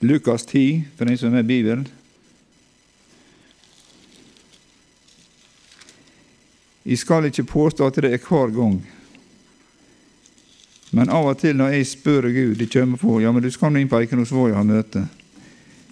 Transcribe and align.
Lukas 0.00 0.46
10, 0.46 0.84
for 0.96 1.04
den 1.04 1.18
som 1.18 1.34
er 1.34 1.42
Bibelen. 1.42 1.88
Jeg 6.84 6.98
skal 6.98 7.28
ikke 7.28 7.44
påstå 7.44 7.86
at 7.86 8.00
det 8.00 8.12
er 8.14 8.22
hver 8.24 8.50
gang. 8.56 8.80
Men 10.90 11.12
av 11.12 11.28
og 11.28 11.38
til 11.38 11.54
når 11.56 11.74
jeg 11.76 11.86
spør 11.86 12.30
Gud, 12.32 12.54
de 12.58 12.66
kommer 12.66 12.98
på 12.98 13.20
ja, 13.20 13.30
men 13.32 13.44
du 13.44 13.50
skal 13.52 13.76
inn 13.76 13.90
på 13.90 14.00
Eikenosvåg 14.00 14.50
og 14.50 14.56
ha 14.56 14.64
møte. 14.66 15.04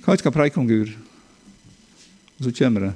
Hva 0.02 0.16
jeg 0.16 0.24
skal 0.24 0.34
preike 0.34 0.58
om 0.58 0.66
Gud? 0.66 0.90
Og 2.38 2.48
så 2.48 2.54
kommer 2.58 2.88
det. 2.88 2.94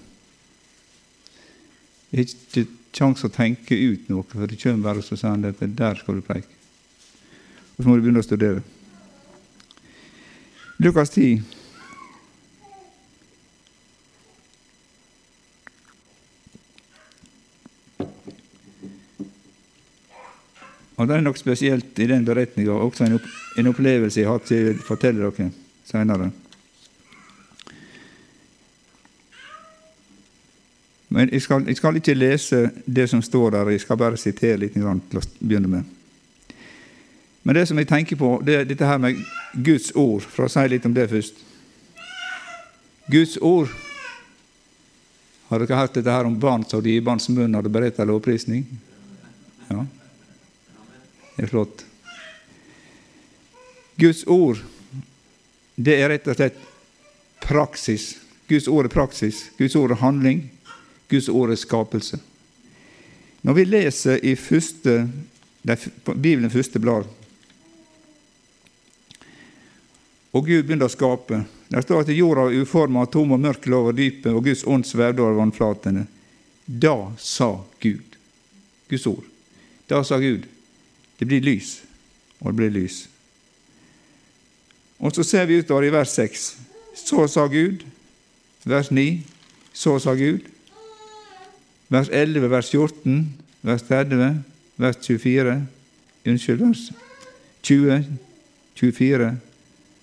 Jeg 2.13 2.19
har 2.19 2.33
ikke 2.33 2.67
sjanse 2.93 3.29
å 3.29 3.33
tenke 3.33 3.77
ut 3.77 4.09
noe, 4.11 4.25
for 4.29 4.49
det 4.49 4.59
kommer 4.61 4.89
bare 4.89 5.05
så 5.05 5.17
han 5.29 5.45
at 5.49 5.61
der 5.61 6.01
skal 6.01 6.19
du 6.19 6.25
preike. 6.25 6.49
Og 7.77 7.85
så 7.85 7.89
må 7.89 7.97
du 7.97 8.03
begynne 8.03 8.25
å 8.25 8.27
studere. 8.27 8.65
Lukas 10.83 11.11
10. 11.11 11.43
Og 20.97 21.09
Det 21.09 21.17
er 21.17 21.21
nok 21.21 21.37
spesielt 21.37 21.99
i 21.99 22.07
den 22.07 22.25
beretninga, 22.25 22.73
også 22.73 23.05
en, 23.05 23.15
opp, 23.15 23.29
en, 23.59 23.67
opplevelse 23.67 24.21
jeg 24.21 24.27
har 24.27 24.41
hatt 24.41 24.49
til 24.51 24.73
å 24.73 24.87
fortelle 24.87 25.23
dere 25.23 25.47
senere. 25.87 26.31
Men 31.15 31.31
jeg 31.31 31.45
skal, 31.47 31.63
jeg 31.67 31.79
skal, 31.79 32.01
ikke 32.01 32.19
lese 32.19 32.65
det 32.87 33.07
som 33.11 33.23
står 33.23 33.55
der, 33.55 33.71
jeg 33.71 33.85
skal 33.85 34.03
bare 34.03 34.19
sitere 34.19 34.59
litt 34.65 34.75
til 34.75 34.91
å 34.91 35.25
begynne 35.39 35.71
med. 35.71 35.95
Men 37.43 37.55
det 37.55 37.69
som 37.69 37.79
jeg 37.79 37.91
tenker 37.91 38.19
på, 38.19 38.35
det 38.43 38.57
er 38.57 38.67
dette 38.67 38.87
her 38.87 38.99
med 38.99 39.23
Guds 39.53 39.93
ord, 39.95 40.25
for 40.25 40.47
å 40.47 40.53
si 40.53 40.65
litt 40.69 40.87
om 40.89 40.95
det 40.97 41.09
først. 41.11 41.41
Guds 43.13 43.37
ord 43.41 43.73
Har 45.53 45.61
dere 45.61 45.77
hørt 45.77 45.97
dette 45.99 46.09
her 46.09 46.25
om 46.25 46.39
barn 46.41 46.63
som 46.65 46.87
i 46.89 46.95
barns 47.05 47.29
munn 47.29 47.53
hadde 47.53 47.69
beredt 47.69 47.99
en 48.01 48.09
lovprisning? 48.09 48.63
Ja. 49.69 49.83
Det 51.37 51.45
er 51.45 51.51
flott. 51.51 51.83
Guds 54.01 54.23
ord, 54.25 54.63
det 55.77 55.99
er 56.01 56.09
rett 56.09 56.31
og 56.33 56.39
slett 56.39 56.57
praksis. 57.45 58.15
Guds 58.49 58.71
ord 58.73 58.89
er 58.89 58.95
praksis. 58.97 59.43
Guds 59.59 59.77
ord 59.77 59.93
er 59.93 60.01
handling. 60.01 60.47
Guds 61.13 61.29
ord 61.29 61.53
er 61.53 61.61
skapelse. 61.61 62.17
Når 63.45 63.59
vi 63.59 63.69
leser 63.69 64.25
i 64.25 64.33
første, 64.41 65.03
Bibelen 66.15 66.49
første 66.51 66.81
blad 66.81 67.11
og 70.33 70.47
Gud 70.49 70.65
begynte 70.65 70.89
å 70.89 70.93
skape. 70.93 71.43
Der 71.69 71.85
står 71.85 72.05
at 72.05 72.13
jorda 72.13 72.47
var 72.47 72.57
uforma, 72.57 73.05
tom 73.07 73.35
og 73.37 73.41
mørk 73.41 73.67
lå 73.69 73.83
over 73.85 73.97
dypet, 73.97 74.33
og 74.33 74.47
Guds 74.47 74.65
ånd 74.65 74.87
svevde 74.89 75.21
over 75.25 75.37
vannflatene. 75.43 76.07
Da 76.65 76.97
sa 77.21 77.51
Gud. 77.83 78.17
Guds 78.89 79.07
ord. 79.11 79.27
Da 79.89 80.01
sa 80.05 80.19
Gud. 80.23 80.47
Det 81.19 81.29
blir 81.29 81.45
lys, 81.45 81.83
og 82.41 82.53
det 82.53 82.57
blir 82.63 82.73
lys. 82.73 83.03
Og 85.03 85.13
så 85.13 85.25
ser 85.27 85.45
vi 85.51 85.61
utover 85.61 85.89
i 85.89 85.93
vers 85.93 86.17
6. 86.17 86.49
Så 86.97 87.27
sa 87.29 87.47
Gud. 87.53 87.85
Vers 88.65 88.93
9. 88.95 89.21
Så 89.75 89.99
sa 90.01 90.17
Gud. 90.17 90.49
Vers 91.93 92.09
11, 92.09 92.49
vers 92.49 92.73
14, 92.73 93.37
vers 93.61 93.83
30, 93.85 94.45
vers 94.81 94.97
24 94.97 95.59
Unnskyld, 96.25 96.63
vers 96.63 96.93
20, 97.63 98.07
24 98.81 99.52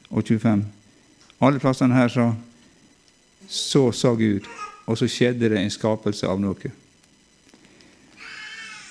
og 0.09 0.23
25. 0.23 0.65
Alle 1.41 1.59
plassene 1.59 1.95
her 1.95 2.07
så 2.07 2.33
Så 3.49 3.91
sa 3.91 4.13
Gud, 4.13 4.45
og 4.85 4.97
så 4.97 5.07
skjedde 5.09 5.49
det 5.49 5.57
en 5.57 5.71
skapelse 5.73 6.27
av 6.27 6.37
noe. 6.37 6.71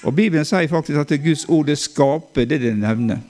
Og 0.02 0.14
Bibelen 0.14 0.44
sier 0.46 0.66
faktisk 0.66 0.98
at 0.98 1.12
det 1.12 1.22
Guds 1.22 1.44
ord 1.48 1.66
det 1.66 1.78
skaper 1.78 2.46
det 2.46 2.58
det 2.62 2.72
nevner. 2.74 3.20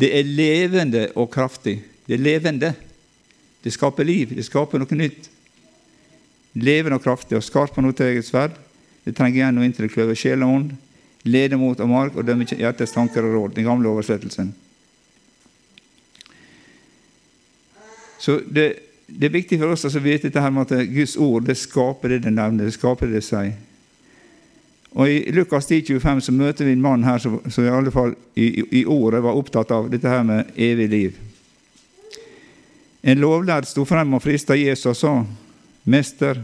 Det 0.00 0.10
er 0.18 0.26
levende 0.26 1.04
og 1.14 1.30
kraftig. 1.30 1.76
Det 2.06 2.16
er 2.16 2.24
levende. 2.24 2.72
Det 3.62 3.72
skaper 3.72 4.04
liv. 4.04 4.34
Det 4.34 4.44
skaper 4.46 4.82
noe 4.82 4.98
nytt. 4.98 5.28
Levende 6.58 6.98
og 6.98 7.04
kraftig 7.04 7.36
og 7.38 7.44
skarp 7.46 7.74
på 7.76 7.84
noe 7.84 7.94
eget 7.94 8.26
sverd. 8.26 8.56
Det 9.04 9.14
trenger 9.16 9.42
igjen 9.42 9.54
noe 9.54 9.68
inntil 9.68 9.86
det 9.86 9.94
kløver 9.94 10.18
sjel 10.18 10.42
og 10.42 10.54
ånd. 10.56 10.72
Leder 11.22 11.60
mot 11.60 11.78
og 11.78 11.90
mark 11.90 12.16
og 12.16 12.26
dømmer 12.26 12.48
hjertets 12.50 12.96
tanker 12.96 13.26
og 13.26 13.36
råd. 13.36 13.54
Den 13.58 13.68
gamle 13.68 13.90
oversettelsen. 13.92 14.54
Så 18.20 18.40
det, 18.44 18.74
det, 19.06 19.26
er 19.26 19.32
viktig 19.32 19.58
for 19.58 19.72
oss 19.72 19.88
å 19.88 20.02
vite 20.02 20.28
dette 20.28 20.42
her 20.44 20.52
med 20.52 20.68
at 20.68 20.84
Guds 20.92 21.16
ord 21.16 21.48
det 21.48 21.56
skaper 21.56 22.12
det 22.12 22.22
det 22.26 22.34
nevner, 22.36 22.68
det 22.68 22.76
skaper 22.76 23.08
det 23.08 23.24
det. 23.24 23.46
Og 24.90 25.08
I 25.08 25.32
Lukas 25.32 25.66
10, 25.70 25.84
25 25.86 26.20
så 26.26 26.32
møter 26.34 26.66
vi 26.66 26.74
en 26.74 26.82
mann 26.82 27.06
her 27.06 27.20
som, 27.22 27.38
som 27.48 27.64
i 27.64 27.70
alle 27.72 27.92
fall 27.94 28.12
i, 28.34 28.64
i, 28.80 28.84
året 28.84 29.22
var 29.22 29.38
opptatt 29.38 29.70
av 29.70 29.86
dette 29.90 30.10
her 30.10 30.24
med 30.26 30.50
evig 30.58 30.88
liv. 30.90 31.18
En 33.00 33.20
lovlærd 33.22 33.68
sto 33.70 33.86
frem 33.88 34.16
og 34.18 34.22
frista 34.24 34.58
Jesus 34.58 34.90
og 34.90 34.96
sa, 34.98 35.12
'Mester, 35.86 36.42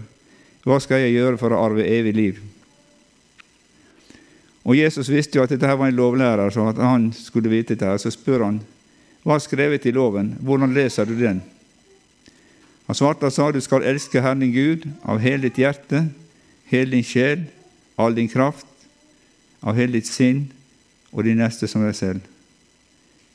hva 0.65 0.79
skal 0.81 1.03
jeg 1.03 1.19
gjøre 1.19 1.41
for 1.43 1.53
å 1.53 1.59
arve 1.67 1.85
evig 1.85 2.15
liv?' 2.17 2.39
Og 4.65 4.75
Jesus 4.79 5.11
visste 5.13 5.39
jo 5.39 5.45
at 5.45 5.53
dette 5.53 5.67
her 5.67 5.77
var 5.77 5.91
en 5.91 5.99
lovlærer, 5.99 6.51
så 6.51 6.71
at 6.71 6.81
han 6.83 7.13
skulle 7.13 7.51
vite 7.51 7.75
dette. 7.75 7.87
her, 7.87 7.99
Så 7.99 8.11
spør 8.11 8.45
han, 8.45 8.61
'Hva 9.23 9.35
er 9.35 9.39
skrevet 9.39 9.87
i 9.87 9.93
loven? 9.93 10.39
Hvordan 10.41 10.75
leser 10.75 11.05
du 11.05 11.15
den?' 11.19 11.43
Han 12.87 12.95
svarte 12.95 13.27
og 13.27 13.33
sa, 13.33 13.51
'Du 13.51 13.61
skal 13.61 13.83
elske 13.83 14.21
Herren 14.21 14.41
din 14.41 14.53
Gud 14.53 14.89
av 15.05 15.19
hele 15.19 15.43
ditt 15.43 15.59
hjerte, 15.59 16.11
hele 16.65 16.91
din 16.91 17.05
sjel, 17.05 17.47
all 17.99 18.15
din 18.15 18.29
kraft, 18.29 18.67
av 19.63 19.75
hele 19.75 19.93
ditt 19.93 20.07
sinn 20.07 20.53
og 21.13 21.25
din 21.25 21.39
neste 21.39 21.69
som 21.69 21.83
deg 21.83 21.95
selv. 21.95 22.21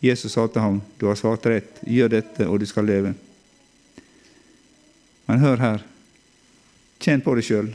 Jesus 0.01 0.31
sa 0.31 0.47
til 0.47 0.61
ham, 0.61 0.81
'Du 0.99 1.07
har 1.07 1.15
svart 1.15 1.45
rett. 1.45 1.79
Gjør 1.87 2.07
dette, 2.07 2.47
og 2.47 2.59
du 2.59 2.65
skal 2.65 2.85
leve.' 2.85 3.15
Men 5.27 5.39
hør 5.39 5.57
her. 5.57 5.83
Kjenn 6.99 7.21
på 7.21 7.35
det 7.35 7.45
sjøl. 7.45 7.73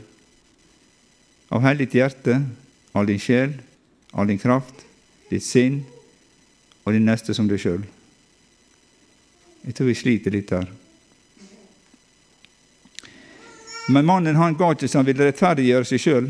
Av 1.51 1.61
hele 1.61 1.77
ditt 1.77 1.93
hjerte, 1.93 2.45
all 2.93 3.05
din 3.05 3.19
sjel, 3.19 3.53
all 4.13 4.27
din 4.27 4.39
kraft, 4.39 4.85
ditt 5.29 5.43
sinn 5.43 5.85
og 6.85 6.93
din 6.93 7.05
neste 7.05 7.33
som 7.33 7.47
deg 7.47 7.59
sjøl. 7.59 7.85
Jeg 9.65 9.75
tror 9.75 9.87
vi 9.87 9.93
sliter 9.93 10.31
litt 10.31 10.51
her. 10.51 10.67
Men 13.89 14.05
mannen 14.05 14.35
han 14.35 14.55
ga 14.57 14.71
ikke 14.73 14.87
så 14.87 14.99
han 14.99 15.07
ville 15.07 15.29
rettferdiggjøre 15.29 15.87
seg 15.87 16.01
sjøl. 16.03 16.29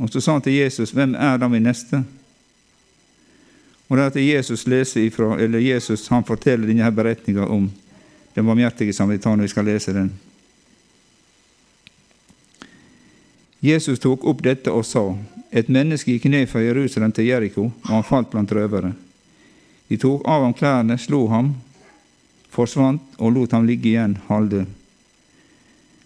Og 0.00 0.10
så 0.10 0.20
sa 0.20 0.32
han 0.32 0.42
til 0.42 0.56
Jesus, 0.56 0.92
'Hvem 0.92 1.14
er 1.14 1.38
da 1.38 1.48
min 1.48 1.62
neste?' 1.62 2.04
Og 3.88 3.96
det 3.96 4.02
er 4.02 4.06
at 4.06 4.16
Jesus 4.16 4.66
leser 4.66 5.00
ifra, 5.00 5.38
eller 5.38 5.58
Jesus 5.58 6.08
han 6.08 6.24
forteller 6.24 6.66
denne 6.66 6.90
beretninga 6.90 7.44
om 7.46 7.70
den 8.34 8.46
barmhjertige 8.46 8.92
samaritan. 8.92 9.42
Vi 9.42 9.48
skal 9.48 9.64
lese 9.64 9.92
den. 9.92 10.12
Jesus 13.60 13.98
tok 13.98 14.24
opp 14.24 14.42
dette 14.42 14.72
og 14.72 14.84
sa, 14.84 15.16
et 15.52 15.68
menneske 15.68 16.12
gikk 16.12 16.24
ned 16.24 16.48
fra 16.48 16.60
Jerusalem 16.60 17.12
til 17.12 17.24
Jeriko, 17.24 17.62
og 17.64 17.88
han 17.88 18.02
falt 18.04 18.30
blant 18.30 18.52
røvere. 18.52 18.92
De 19.88 19.96
tok 19.96 20.24
av 20.28 20.42
ham 20.42 20.54
klærne, 20.54 20.98
slo 20.98 21.26
ham, 21.28 21.54
forsvant 22.50 23.02
og 23.18 23.32
lot 23.32 23.52
ham 23.52 23.66
ligge 23.66 23.88
igjen 23.88 24.18
halvdød. 24.28 24.83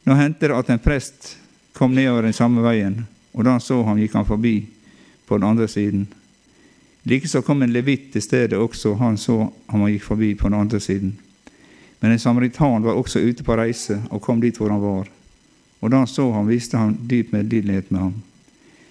Nå 0.08 0.16
hendte 0.16 0.48
det 0.48 0.56
at 0.56 0.72
en 0.72 0.80
prest 0.80 1.34
kom 1.76 1.92
nedover 1.94 2.24
den 2.24 2.36
samme 2.36 2.64
veien 2.64 3.02
og 3.38 3.44
da 3.44 3.54
han 3.54 3.62
så 3.62 3.82
ham, 3.86 3.98
gikk 4.00 4.16
han 4.18 4.26
forbi 4.26 4.56
på 5.28 5.36
den 5.38 5.46
andre 5.46 5.68
siden. 5.70 6.06
Likeså 7.06 7.42
kom 7.46 7.62
en 7.62 7.72
levitt 7.72 8.10
til 8.12 8.22
stedet 8.24 8.58
også, 8.58 8.96
han 8.98 9.18
så 9.20 9.36
ham 9.70 9.84
og 9.84 9.92
gikk 9.92 10.02
forbi 10.08 10.32
på 10.34 10.48
den 10.48 10.58
andre 10.58 10.80
siden. 10.82 11.12
Men 12.00 12.12
en 12.12 12.18
samaritan 12.18 12.82
var 12.82 12.98
også 12.98 13.22
ute 13.22 13.44
på 13.46 13.56
reise 13.56 14.00
og 14.10 14.22
kom 14.22 14.40
dit 14.42 14.58
hvor 14.58 14.74
han 14.74 14.82
var. 14.82 15.06
Og 15.80 15.90
da 15.90 16.02
han 16.02 16.10
så 16.10 16.26
ham, 16.32 16.50
viste 16.50 16.78
han 16.78 16.96
dyp 17.10 17.30
medlidenhet 17.32 17.90
med 17.90 18.00
ham. 18.00 18.16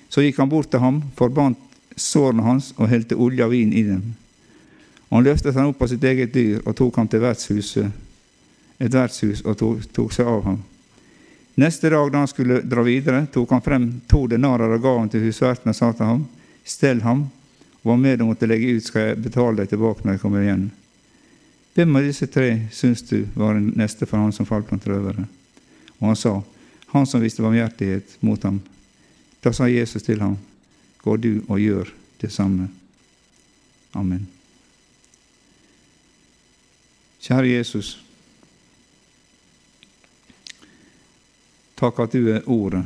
Så 0.10 0.24
gikk 0.24 0.40
han 0.40 0.50
bort 0.50 0.72
til 0.72 0.80
ham, 0.80 1.02
forbandt 1.18 1.60
sårene 2.00 2.46
hans 2.46 2.72
og 2.78 2.88
helte 2.88 3.20
olje 3.20 3.44
og 3.44 3.52
vin 3.52 3.74
i 3.74 3.84
dem. 3.84 4.16
Og 5.10 5.20
han 5.20 5.28
løftet 5.28 5.56
han 5.60 5.74
opp 5.74 5.82
av 5.84 5.92
sitt 5.92 6.04
eget 6.04 6.34
dyr 6.34 6.62
og 6.64 6.76
tok 6.78 6.96
ham 7.02 7.08
til 7.12 7.20
et 7.20 8.94
vertshus 8.94 9.44
og 9.44 9.58
tok, 9.60 9.88
tok 9.92 10.16
seg 10.16 10.30
av 10.30 10.44
ham. 10.46 10.64
Neste 11.58 11.90
dag 11.90 12.12
da 12.12 12.22
han 12.22 12.28
skulle 12.30 12.62
dra 12.62 12.84
videre, 12.86 13.24
tok 13.34 13.50
han 13.50 13.64
frem 13.66 13.86
to 14.08 14.28
denarer 14.30 14.76
og 14.76 14.82
ga 14.82 14.92
ham 15.00 15.08
til 15.10 15.24
husverten 15.26 15.72
og 15.72 15.76
sa 15.76 15.90
til 15.90 16.06
ham, 16.06 16.28
stell 16.62 17.02
ham, 17.02 17.24
og 17.82 17.90
hva 17.90 17.96
mer 17.98 18.20
du 18.20 18.28
måtte 18.28 18.46
legge 18.46 18.76
ut, 18.78 18.86
skal 18.86 19.08
jeg 19.08 19.24
betale 19.26 19.64
deg 19.64 19.72
tilbake 19.72 20.06
når 20.06 20.18
jeg 20.18 20.22
kommer 20.22 20.46
igjen. 20.46 20.68
Hvem 21.74 21.98
av 21.98 22.06
disse 22.06 22.30
tre 22.30 22.52
syns 22.74 23.02
du 23.10 23.24
var 23.34 23.58
den 23.58 23.72
neste 23.74 24.06
for 24.06 24.22
han 24.22 24.36
som 24.38 24.46
falt 24.46 24.70
blant 24.70 24.86
røvere? 24.86 25.26
Og 25.98 26.08
han 26.12 26.22
sa, 26.22 26.36
han 26.94 27.10
som 27.10 27.26
viste 27.26 27.42
barmhjertighet 27.42 28.20
mot 28.22 28.46
ham. 28.46 28.62
Da 29.42 29.50
sa 29.50 29.66
Jesus 29.66 30.06
til 30.06 30.22
ham, 30.22 30.38
gå 31.02 31.18
du 31.18 31.32
og 31.48 31.58
gjør 31.58 31.90
det 32.22 32.30
samme. 32.38 32.70
Amen. 33.98 34.28
Kjære 37.26 37.58
Jesus. 37.58 37.98
Takk 41.78 42.00
at 42.02 42.16
du 42.16 42.32
er 42.34 42.48
Ordet, 42.50 42.82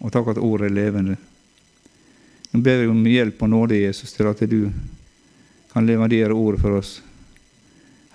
og 0.00 0.12
takk 0.12 0.32
at 0.32 0.38
Ordet 0.40 0.70
er 0.70 0.74
levende. 0.74 1.16
Nå 2.50 2.60
ber 2.64 2.80
vi 2.80 2.88
om 2.88 3.02
hjelp 3.06 3.42
og 3.44 3.50
nåde, 3.52 3.82
Jesus, 3.82 4.12
til 4.12 4.30
at 4.30 4.40
du 4.48 4.70
kan 5.72 5.86
levandere 5.86 6.32
Ordet 6.32 6.60
for 6.60 6.78
oss. 6.78 7.02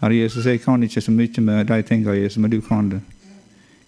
Herre 0.01 0.17
Jesus, 0.17 0.45
jeg 0.45 0.61
kan 0.61 0.83
ikke 0.83 1.01
så 1.01 1.11
mye 1.11 1.41
med 1.41 1.69
de 1.69 1.81
tingene, 1.81 2.17
Jesus, 2.17 2.37
men 2.41 2.51
du 2.51 2.59
kan 2.61 2.89
det. 2.89 3.01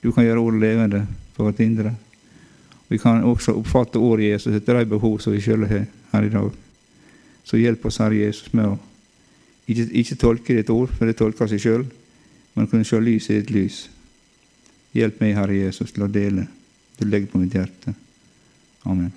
Du 0.04 0.12
kan 0.12 0.24
gjøre 0.24 0.40
Ordet 0.40 0.62
levende 0.62 1.08
for 1.34 1.50
vårt 1.50 1.60
indre. 1.60 1.96
Vi 2.88 2.98
kan 2.98 3.24
også 3.24 3.58
oppfatte 3.58 4.00
Ordet 4.00 4.32
Jesus 4.32 4.56
etter 4.56 4.80
de 4.80 4.86
behov 4.86 5.20
som 5.20 5.34
vi 5.34 5.42
sjøl 5.42 5.66
har 5.68 5.88
her 6.14 6.24
i 6.24 6.30
dag. 6.30 6.52
Så 7.44 7.58
hjelp 7.58 7.86
oss, 7.86 7.98
Herre 7.98 8.16
Jesus, 8.16 8.54
med 8.54 8.76
å 8.76 8.78
ikke, 9.68 9.90
ikke 9.92 10.16
tolke 10.16 10.56
ditt 10.56 10.70
ord, 10.70 10.94
for 10.94 11.10
det 11.10 11.18
tolker 11.18 11.50
seg 11.50 11.60
sjøl, 11.60 11.86
men 12.56 12.70
kunne 12.70 12.88
se 12.88 13.00
lyset 13.02 13.34
i 13.34 13.40
ditt 13.42 13.52
lys. 13.52 13.88
Hjelp 14.98 15.20
meg, 15.22 15.36
Herre 15.38 15.54
Jesus, 15.54 15.92
til 15.94 16.08
å 16.08 16.10
dele. 16.10 16.48
Du 16.98 17.06
legger 17.06 17.30
på 17.30 17.38
mitt 17.38 17.54
hjerte. 17.54 17.94
Amen. 18.88 19.12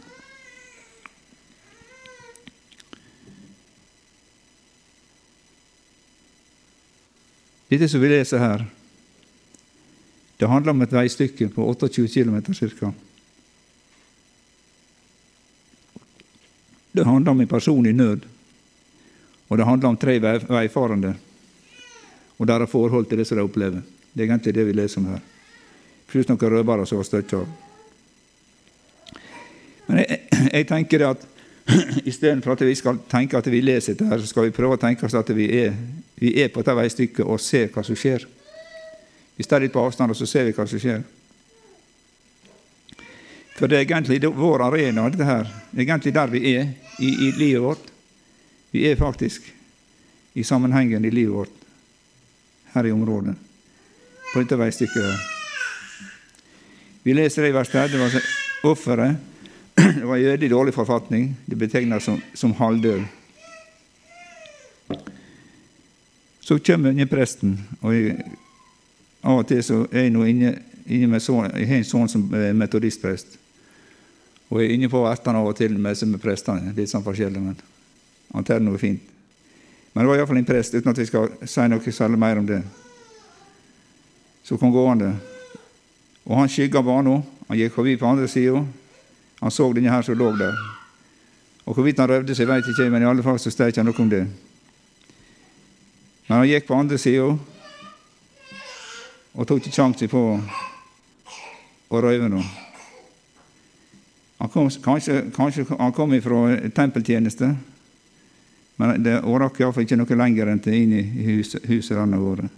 Dette 7.71 7.89
som 7.89 8.03
vi 8.03 8.11
leser 8.11 8.43
her, 8.43 8.67
det 10.37 10.49
handler 10.51 10.75
om 10.75 10.85
et 10.85 10.93
veistykke 10.93 11.49
på 11.55 11.65
28 11.71 12.09
km 12.11 12.37
ca. 12.51 12.93
Det 16.91 17.07
handler 17.07 17.31
om 17.31 17.41
en 17.41 17.49
person 17.49 17.87
i 17.87 17.95
nød, 17.95 18.27
og 19.49 19.57
det 19.57 19.69
handler 19.69 19.89
om 19.89 20.01
tre 20.01 20.19
veifarende 20.21 21.15
og 22.37 22.49
deres 22.49 22.71
forhold 22.71 23.07
til 23.07 23.21
det 23.21 23.29
som 23.29 23.39
de 23.39 23.45
opplever. 23.47 23.85
Det 24.13 24.25
er 24.25 24.33
egentlig 24.33 24.55
det 24.57 24.67
vi 24.67 24.75
leser 24.75 25.01
om 25.01 25.13
her. 25.15 25.23
Pluss 26.11 26.29
noen 26.29 26.55
røvere 26.57 26.87
som 26.87 26.99
var 26.99 27.07
støtta. 27.07 27.45
Men 29.87 30.03
jeg, 30.03 30.19
jeg 30.51 30.67
tenker 30.67 31.07
at 31.07 31.27
istedenfor 32.11 32.55
at 32.55 32.67
vi 32.67 32.75
skal 32.79 32.99
tenke 33.11 33.39
at 33.39 33.47
vi 33.51 33.63
leser 33.63 33.95
dette, 33.95 34.09
her, 34.11 34.19
så 34.19 34.31
skal 34.31 34.49
vi 34.49 34.55
prøve 34.55 34.79
å 34.79 34.81
tenke 34.81 35.07
oss 35.07 35.17
at 35.19 35.31
vi 35.37 35.47
er, 35.61 35.75
vi 36.19 36.35
er 36.43 36.51
på 36.51 36.63
dette 36.63 36.77
veistykket 36.79 37.25
og 37.27 37.41
ser 37.43 37.71
hva 37.75 37.85
som 37.87 37.99
skjer. 37.99 38.27
Vi 39.37 39.47
står 39.47 39.65
litt 39.65 39.75
på 39.75 39.83
avstand, 39.83 40.13
og 40.13 40.19
så 40.19 40.29
ser 40.29 40.49
vi 40.49 40.55
hva 40.57 40.67
som 40.69 40.83
skjer. 40.83 41.01
For 43.57 43.69
det 43.69 43.79
er 43.79 43.87
egentlig 43.87 44.21
vår 44.25 44.67
arena, 44.67 45.07
dette 45.13 45.29
her. 45.29 45.49
Det 45.71 45.83
er 45.83 45.87
egentlig 45.87 46.15
der 46.17 46.33
vi 46.33 46.43
er 46.55 46.69
i, 47.01 47.09
i 47.09 47.33
livet 47.39 47.65
vårt. 47.65 47.91
Vi 48.71 48.87
er 48.89 49.01
faktisk 49.01 49.51
i 50.39 50.45
sammenhengen 50.47 51.05
i 51.05 51.13
livet 51.13 51.35
vårt 51.35 51.57
her 52.75 52.87
i 52.87 52.95
området, 52.95 53.35
på 54.31 54.45
dette 54.45 54.59
veistykket. 54.61 55.40
Vi 57.03 57.15
leser 57.15 57.43
det 57.43 57.49
i 57.49 57.57
vers 57.57 57.69
30. 57.73 58.21
Offeret 58.69 59.17
det 59.81 60.05
var 60.05 60.17
i 60.21 60.25
veldig 60.25 60.51
dårlig 60.51 60.75
forfatning. 60.75 61.37
Det 61.47 61.57
betegnes 61.57 62.05
som, 62.05 62.21
som 62.35 62.53
halvdød. 62.53 63.03
Så 66.41 66.59
kommer 66.59 66.91
denne 66.91 67.07
presten, 67.07 67.61
og 67.81 67.95
jeg, 67.95 68.17
av 69.23 69.39
og 69.39 69.47
til 69.49 69.63
så 69.63 69.85
er 69.93 70.09
jeg 70.09 70.13
nå 70.15 70.25
inne, 70.27 70.55
inne 70.91 71.07
med 71.13 71.23
sånn, 71.23 71.53
jeg 71.55 71.69
har 71.69 71.79
en 71.79 71.87
sønn 71.87 72.11
som 72.11 72.25
er 72.35 72.57
metodistprest. 72.59 73.37
Og 74.51 74.59
jeg 74.59 74.71
er 74.71 74.75
inne 74.75 74.91
på 74.91 75.05
ertene 75.07 75.39
av 75.39 75.53
og 75.53 75.57
til 75.57 75.77
med, 75.79 76.01
med 76.11 76.23
prestene. 76.23 76.75
Litt 76.75 76.91
sånn 76.91 77.07
forskjellig, 77.07 77.43
men 77.45 77.59
han 78.35 78.47
tar 78.49 78.65
noe 78.65 78.81
fint. 78.83 79.05
Men 79.93 80.03
det 80.03 80.11
var 80.11 80.21
iallfall 80.21 80.41
en 80.41 80.49
prest, 80.49 80.75
uten 80.75 80.91
at 80.91 80.99
vi 80.99 81.07
skal 81.07 81.31
si 81.47 81.67
noe 81.71 81.95
særlig 81.95 82.19
mer 82.19 82.41
om 82.43 82.49
det. 82.49 82.61
Så 84.43 84.59
kom 84.59 84.75
gående. 84.75 85.15
Og 86.31 86.39
han 86.39 86.51
skygga 86.51 86.83
banen. 86.87 87.25
Han 87.49 87.59
gikk 87.59 87.75
forbi 87.75 87.97
på 87.99 88.07
andre 88.07 88.29
sida. 88.31 88.63
Han 89.41 89.51
så 89.51 89.67
denne 89.75 89.91
her 89.91 90.07
som 90.07 90.15
lå 90.15 90.31
der. 90.39 90.55
Og 91.67 91.75
Hvorvidt 91.75 91.99
han 91.99 92.09
røvde 92.11 92.35
seg, 92.35 92.49
jeg 92.49 92.71
ikke, 92.71 92.91
men 92.91 93.03
i 93.03 93.09
alle 93.11 93.23
fall 93.23 93.39
så 93.39 93.51
stod 93.51 93.73
ikke 93.73 93.83
noe 93.85 93.99
om 93.99 94.11
det. 94.11 94.23
Men 96.29 96.37
han 96.37 96.49
gikk 96.49 96.69
på 96.69 96.79
andre 96.79 96.99
sida 96.99 97.33
og 99.31 99.47
tok 99.47 99.59
ikke 99.61 99.75
sjansen 99.75 100.11
på 100.11 100.23
å 101.91 102.03
røve 102.03 102.31
noe. 102.31 102.47
Han 104.41 104.49
kom, 104.49 104.71
kanskje, 104.71 105.19
kanskje 105.37 105.67
han 105.79 105.93
kom 105.93 106.15
fra 106.23 106.57
tempeltjeneste, 106.75 107.51
men 108.81 109.03
det 109.05 109.19
rakk 109.21 109.61
iallfall 109.61 109.85
ikke 109.85 109.99
noe 110.01 110.17
lenger 110.23 110.49
enn 110.49 110.63
til 110.65 110.79
inn 110.79 110.95
i 110.97 111.03
huset, 111.27 111.67
huset 111.69 111.99
våre. 111.99 112.49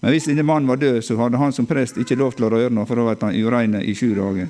Men 0.00 0.14
hvis 0.14 0.28
denne 0.30 0.44
mannen 0.46 0.68
var 0.68 0.80
død, 0.80 1.02
så 1.04 1.16
hadde 1.20 1.40
han 1.40 1.52
som 1.52 1.68
prest 1.68 1.98
ikke 2.00 2.16
lov 2.16 2.32
til 2.36 2.48
å 2.48 2.52
røre 2.54 2.72
noe, 2.72 2.88
for 2.88 2.96
da 2.96 3.04
var 3.04 3.20
han 3.20 3.36
urein 3.36 3.76
i 3.82 3.94
sju 3.96 4.14
dager. 4.16 4.48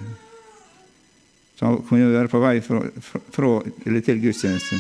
Så 1.59 1.67
han 1.67 1.81
kunne 1.89 2.13
være 2.13 2.31
på 2.31 2.41
vei 2.41 2.57
fra, 2.65 2.81
fra 3.35 3.49
eller 3.85 4.05
til 4.07 4.23
gudstjeneste. 4.23 4.79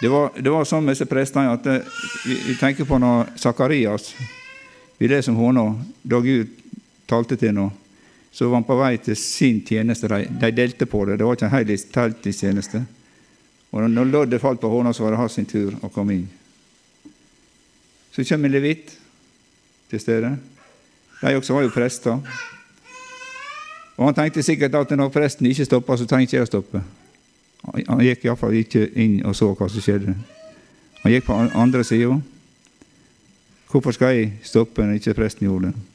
Det 0.00 0.08
var, 0.08 0.30
det 0.38 0.50
var 0.50 0.66
sånn 0.66 0.84
med 0.86 0.94
disse 0.94 1.08
prestene 1.10 1.54
at 1.54 1.64
det, 1.66 1.78
vi, 2.26 2.36
vi, 2.50 2.54
tenker 2.58 2.86
på 2.86 3.00
når 3.02 3.32
Sakarias 3.40 4.12
Vi 4.98 5.08
leser 5.10 5.32
om 5.32 5.40
henne 5.40 5.64
da 6.02 6.20
Gud 6.22 6.52
talte 7.06 7.38
til 7.38 7.52
henne. 7.52 7.70
Så 8.30 8.46
var 8.46 8.60
han 8.60 8.66
på 8.66 8.76
vei 8.78 8.92
til 9.02 9.16
sin 9.18 9.58
tjeneste. 9.66 10.10
De, 10.10 10.26
de 10.42 10.50
delte 10.54 10.86
på 10.86 11.04
det. 11.06 11.16
Det 11.18 11.26
var 11.26 11.38
ikke 11.38 11.48
en 11.48 11.54
hel 11.54 11.72
telttjeneste. 11.94 12.82
Og 13.72 13.90
når 13.90 14.04
loddet 14.04 14.40
falt 14.40 14.60
på 14.60 14.70
henne, 14.72 14.94
så 14.94 15.04
var 15.04 15.14
det 15.14 15.20
hans 15.20 15.40
tur 15.48 15.74
å 15.82 15.90
komme 15.92 16.14
inn. 16.14 16.28
Så 18.12 18.24
kommer 18.24 18.48
Levit 18.48 18.94
til 19.90 20.00
stedet. 20.00 20.38
De 21.20 21.34
også 21.36 21.54
var 21.54 21.66
jo 21.66 21.74
prester. 21.74 22.18
Og 23.98 24.06
han 24.06 24.14
tenkte 24.14 24.42
sikkert 24.42 24.74
at 24.74 24.94
når 24.96 25.12
presten 25.12 25.46
ikke 25.46 25.66
stoppa, 25.66 25.96
så 25.96 26.06
trengte 26.06 26.36
jeg 26.36 26.46
å 26.46 26.48
stoppe. 26.48 26.82
Han 27.74 28.02
gikk 28.06 28.24
iallfall 28.24 28.54
ikke 28.54 28.86
inn 28.94 29.20
og 29.26 29.36
så 29.36 29.50
hva 29.52 29.68
som 29.68 29.82
skjedde. 29.82 30.14
Han 31.02 31.12
gikk 31.12 31.26
på 31.26 31.36
andre 31.36 31.84
sida. 31.84 32.20
Hvorfor 33.68 33.92
skal 33.92 34.14
jeg 34.14 34.32
stoppe 34.46 34.86
når 34.86 35.00
ikke 35.00 35.16
presten 35.18 35.48
gjorde 35.48 35.72
det? 35.72 35.86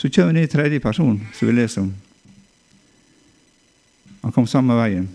Så 0.00 0.08
kommer 0.08 0.32
det 0.32 0.46
en 0.46 0.54
tredje 0.54 0.80
person 0.80 1.18
som 1.36 1.48
vi 1.48 1.52
leser 1.52 1.82
om. 1.82 1.90
Han 4.22 4.32
kom 4.32 4.46
samme 4.46 4.76
veien. 4.78 5.08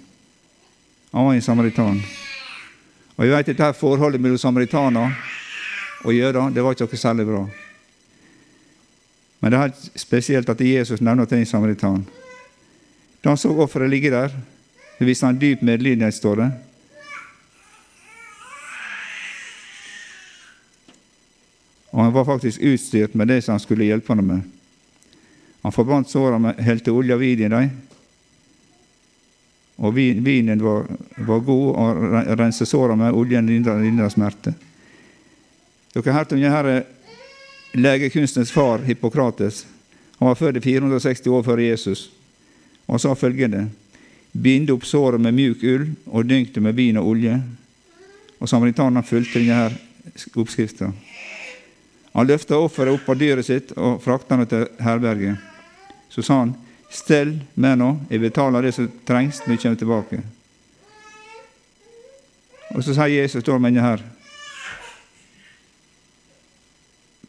Han 1.16 1.26
var 1.26 1.34
en 1.34 1.42
samaritan. 1.42 2.02
Og 3.16 3.24
jeg 3.24 3.32
vet 3.32 3.40
at 3.40 3.52
dette 3.54 3.68
forholdet 3.80 4.20
mellom 4.20 4.36
samaritaner 4.38 5.14
og 6.04 6.12
jøder 6.12 6.50
det 6.52 6.64
var 6.64 6.76
ikke 6.76 6.90
noe 6.90 7.00
særlig 7.00 7.26
bra. 7.30 7.44
Men 9.40 9.54
det 9.54 9.62
er 9.62 9.96
spesielt 9.96 10.52
at 10.52 10.60
Jesus 10.60 11.00
nevner 11.00 11.24
til 11.32 11.40
en 11.40 11.48
samaritan. 11.48 12.04
Da 13.24 13.32
han 13.32 13.40
så 13.40 13.54
offeret 13.56 13.94
ligge 13.94 14.12
der, 14.12 14.36
viste 15.00 15.30
han 15.30 15.40
dyp 15.40 15.64
medlidenhet, 15.64 16.20
står 16.20 16.36
det. 16.42 16.52
Og 21.96 22.04
han 22.04 22.14
var 22.14 22.28
faktisk 22.28 22.60
utstyrt 22.60 23.16
med 23.16 23.32
det 23.32 23.40
som 23.46 23.56
han 23.56 23.64
skulle 23.64 23.88
hjelpe 23.88 24.12
ham 24.12 24.28
med. 24.34 24.44
Han 25.64 25.72
forbandt 25.72 26.12
sårene, 26.12 26.50
med 26.50 26.64
helte 26.68 26.92
olje 26.92 27.16
og 27.16 27.24
vin 27.24 27.48
i 27.48 27.54
dem. 27.56 27.72
Og 29.76 29.96
vinen 29.96 30.64
var, 30.64 30.86
var 31.18 31.40
god, 31.40 31.76
og 31.76 32.40
renset 32.40 32.68
såra 32.68 32.96
med 32.96 33.14
oljen 33.14 33.48
lindra 33.48 34.10
smerte. 34.10 34.54
Dere 35.94 36.12
har 36.12 36.20
hørt 36.20 36.36
om 36.36 36.42
denne 36.42 36.84
legekunstens 37.76 38.52
far, 38.52 38.80
Hippokrates. 38.88 39.66
Han 40.18 40.28
var 40.28 40.36
født 40.36 40.64
460 40.64 41.28
år 41.28 41.44
før 41.44 41.58
Jesus. 41.64 42.10
Han 42.88 43.00
sa 43.00 43.16
følgende.: 43.16 43.68
Bind 44.32 44.70
opp 44.72 44.86
såret 44.86 45.22
med 45.22 45.34
mjuk 45.34 45.64
ull 45.64 45.90
og 46.06 46.26
dynk 46.28 46.54
det 46.54 46.64
med 46.64 46.76
vin 46.76 46.98
og 46.98 47.08
olje. 47.08 47.40
Og 48.40 48.50
samaritanene 48.50 49.04
fulgte 49.04 49.40
denne 49.40 49.72
oppskrifta. 50.36 50.92
Han 52.16 52.28
løfta 52.28 52.58
offeret 52.60 52.96
opp 52.96 53.10
av 53.10 53.20
dyret 53.20 53.48
sitt 53.48 53.72
og 53.76 54.02
frakta 54.04 54.38
det 54.40 54.50
til 54.52 54.68
herberget. 54.80 55.40
Så 56.10 56.24
sa 56.24 56.42
han, 56.44 56.54
stell 56.90 57.38
med 57.54 57.80
nå, 57.80 57.92
jeg 58.10 58.22
betaler 58.24 58.66
det 58.66 58.74
som 58.76 58.90
trengs 59.08 59.42
når 59.46 59.56
jeg 59.56 59.62
kommer 59.64 59.80
tilbake. 59.82 60.22
Og 62.76 62.84
så 62.84 62.96
sier 62.96 63.22
Jesus 63.22 63.44
står 63.44 63.60
med 63.62 63.80
her 63.80 64.04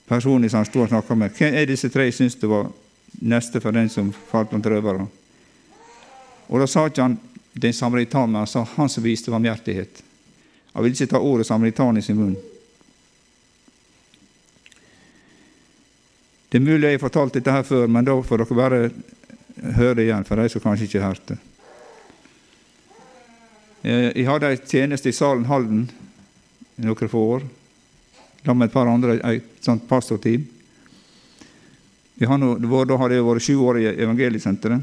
personlig 0.06 0.50
som 0.50 0.62
han 0.62 0.66
står 0.66 0.86
og 0.86 0.88
snakker 0.88 1.18
med. 1.18 1.34
Hvem 1.34 1.54
er 1.54 1.68
disse 1.68 1.90
tre 1.90 2.06
syns 2.14 2.38
det 2.38 2.50
var 2.50 2.68
neste 3.26 3.60
for 3.62 3.74
den 3.74 3.88
som 3.90 4.12
falt 4.30 4.50
blant 4.50 4.66
røvere? 4.70 5.06
Og 6.46 6.62
da 6.62 6.66
sa 6.70 6.86
ikke 6.86 7.02
han 7.02 7.16
den 7.56 7.74
samaritan, 7.74 8.30
men 8.30 8.44
han 8.44 8.50
sa 8.50 8.66
han 8.76 8.90
som 8.92 9.04
viste 9.04 9.32
barmhjertighet. 9.34 10.02
Han 10.72 10.84
ville 10.84 10.94
ikke 10.94 11.10
ta 11.14 11.18
ordet 11.18 11.46
samaritan 11.48 11.96
i 11.96 12.04
sin 12.04 12.18
munn. 12.20 12.36
Det 16.48 16.60
er 16.60 16.64
mulig 16.64 16.86
jeg 16.86 16.98
har 16.98 17.02
fortalt 17.02 17.34
dette 17.34 17.52
her 17.52 17.64
før, 17.66 17.86
men 17.90 18.06
da 18.06 18.14
får 18.22 18.42
dere 18.42 18.58
bare 18.58 18.80
høre 19.76 19.94
det 19.98 20.08
igjen, 20.08 20.26
for 20.28 20.40
de 20.40 20.48
som 20.52 20.62
kanskje 20.64 20.88
ikke 20.88 21.04
hørte. 21.04 21.38
Eh, 23.82 24.10
jeg 24.12 24.26
hadde 24.28 24.50
en 24.52 24.66
tjeneste 24.66 25.12
i 25.12 25.16
Salen 25.16 25.46
Halden 25.48 25.86
noen 26.82 27.08
få 27.08 27.22
år. 27.36 27.46
sammen 28.44 28.58
med 28.58 28.68
et 28.68 28.72
par 28.72 28.86
andre, 28.86 29.14
et 29.34 29.64
sånt 29.64 29.88
pastorteam. 29.88 30.46
Da 32.18 32.26
hadde 32.28 33.14
jeg 33.14 33.24
vært 33.24 33.42
sju 33.42 33.56
år 33.58 33.78
i 33.80 33.86
evangeliesenteret. 33.90 34.82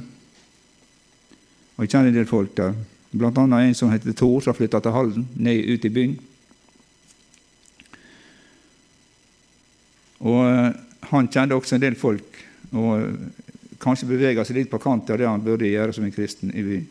Og 1.78 1.84
jeg 1.86 1.90
kjenner 1.90 2.12
en 2.12 2.18
del 2.18 2.28
folk 2.28 2.52
der. 2.56 2.76
Blant 3.14 3.38
annet 3.38 3.70
en 3.70 3.74
som 3.74 3.90
heter 3.90 4.14
Tor, 4.14 4.42
som 4.42 4.54
flytta 4.54 4.82
til 4.82 4.92
Halden, 4.92 5.28
ned 5.36 5.64
ut 5.70 5.86
i 5.86 5.90
byen. 5.90 6.20
Og 10.20 10.42
uh, 10.44 10.72
Han 11.12 11.28
kjente 11.28 11.56
også 11.56 11.76
en 11.76 11.82
del 11.84 11.96
folk, 12.00 12.38
og 12.72 13.10
kanskje 13.84 14.10
beveger 14.10 14.48
seg 14.48 14.62
litt 14.62 14.72
på 14.72 14.80
kant 14.82 15.10
av 15.12 15.20
det 15.20 15.28
han 15.28 15.44
burde 15.44 15.70
gjøre 15.70 15.96
som 15.96 16.06
en 16.08 16.16
kristen 16.16 16.54
i 16.56 16.64
byen. 16.64 16.88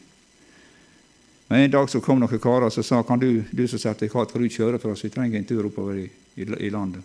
Men 1.49 1.61
En 1.66 1.70
dag 1.70 1.90
så 1.90 2.00
kom 2.00 2.20
noen 2.20 2.40
karer 2.40 2.68
og 2.68 2.84
sa 2.84 3.02
kan 3.04 3.20
du, 3.20 3.44
du 3.50 3.66
som 3.68 3.80
sertifikat, 3.80 4.32
kan 4.32 4.42
du 4.42 4.49
kjøre 4.49 4.78
for 4.80 4.92
oss, 4.94 5.04
vi 5.04 5.11
trenger 5.12 5.38
en 5.38 5.44
tur 5.49 5.66
oppover 5.68 5.99
i, 6.00 6.06
i, 6.37 6.46
i 6.66 6.70
landet. 6.72 7.02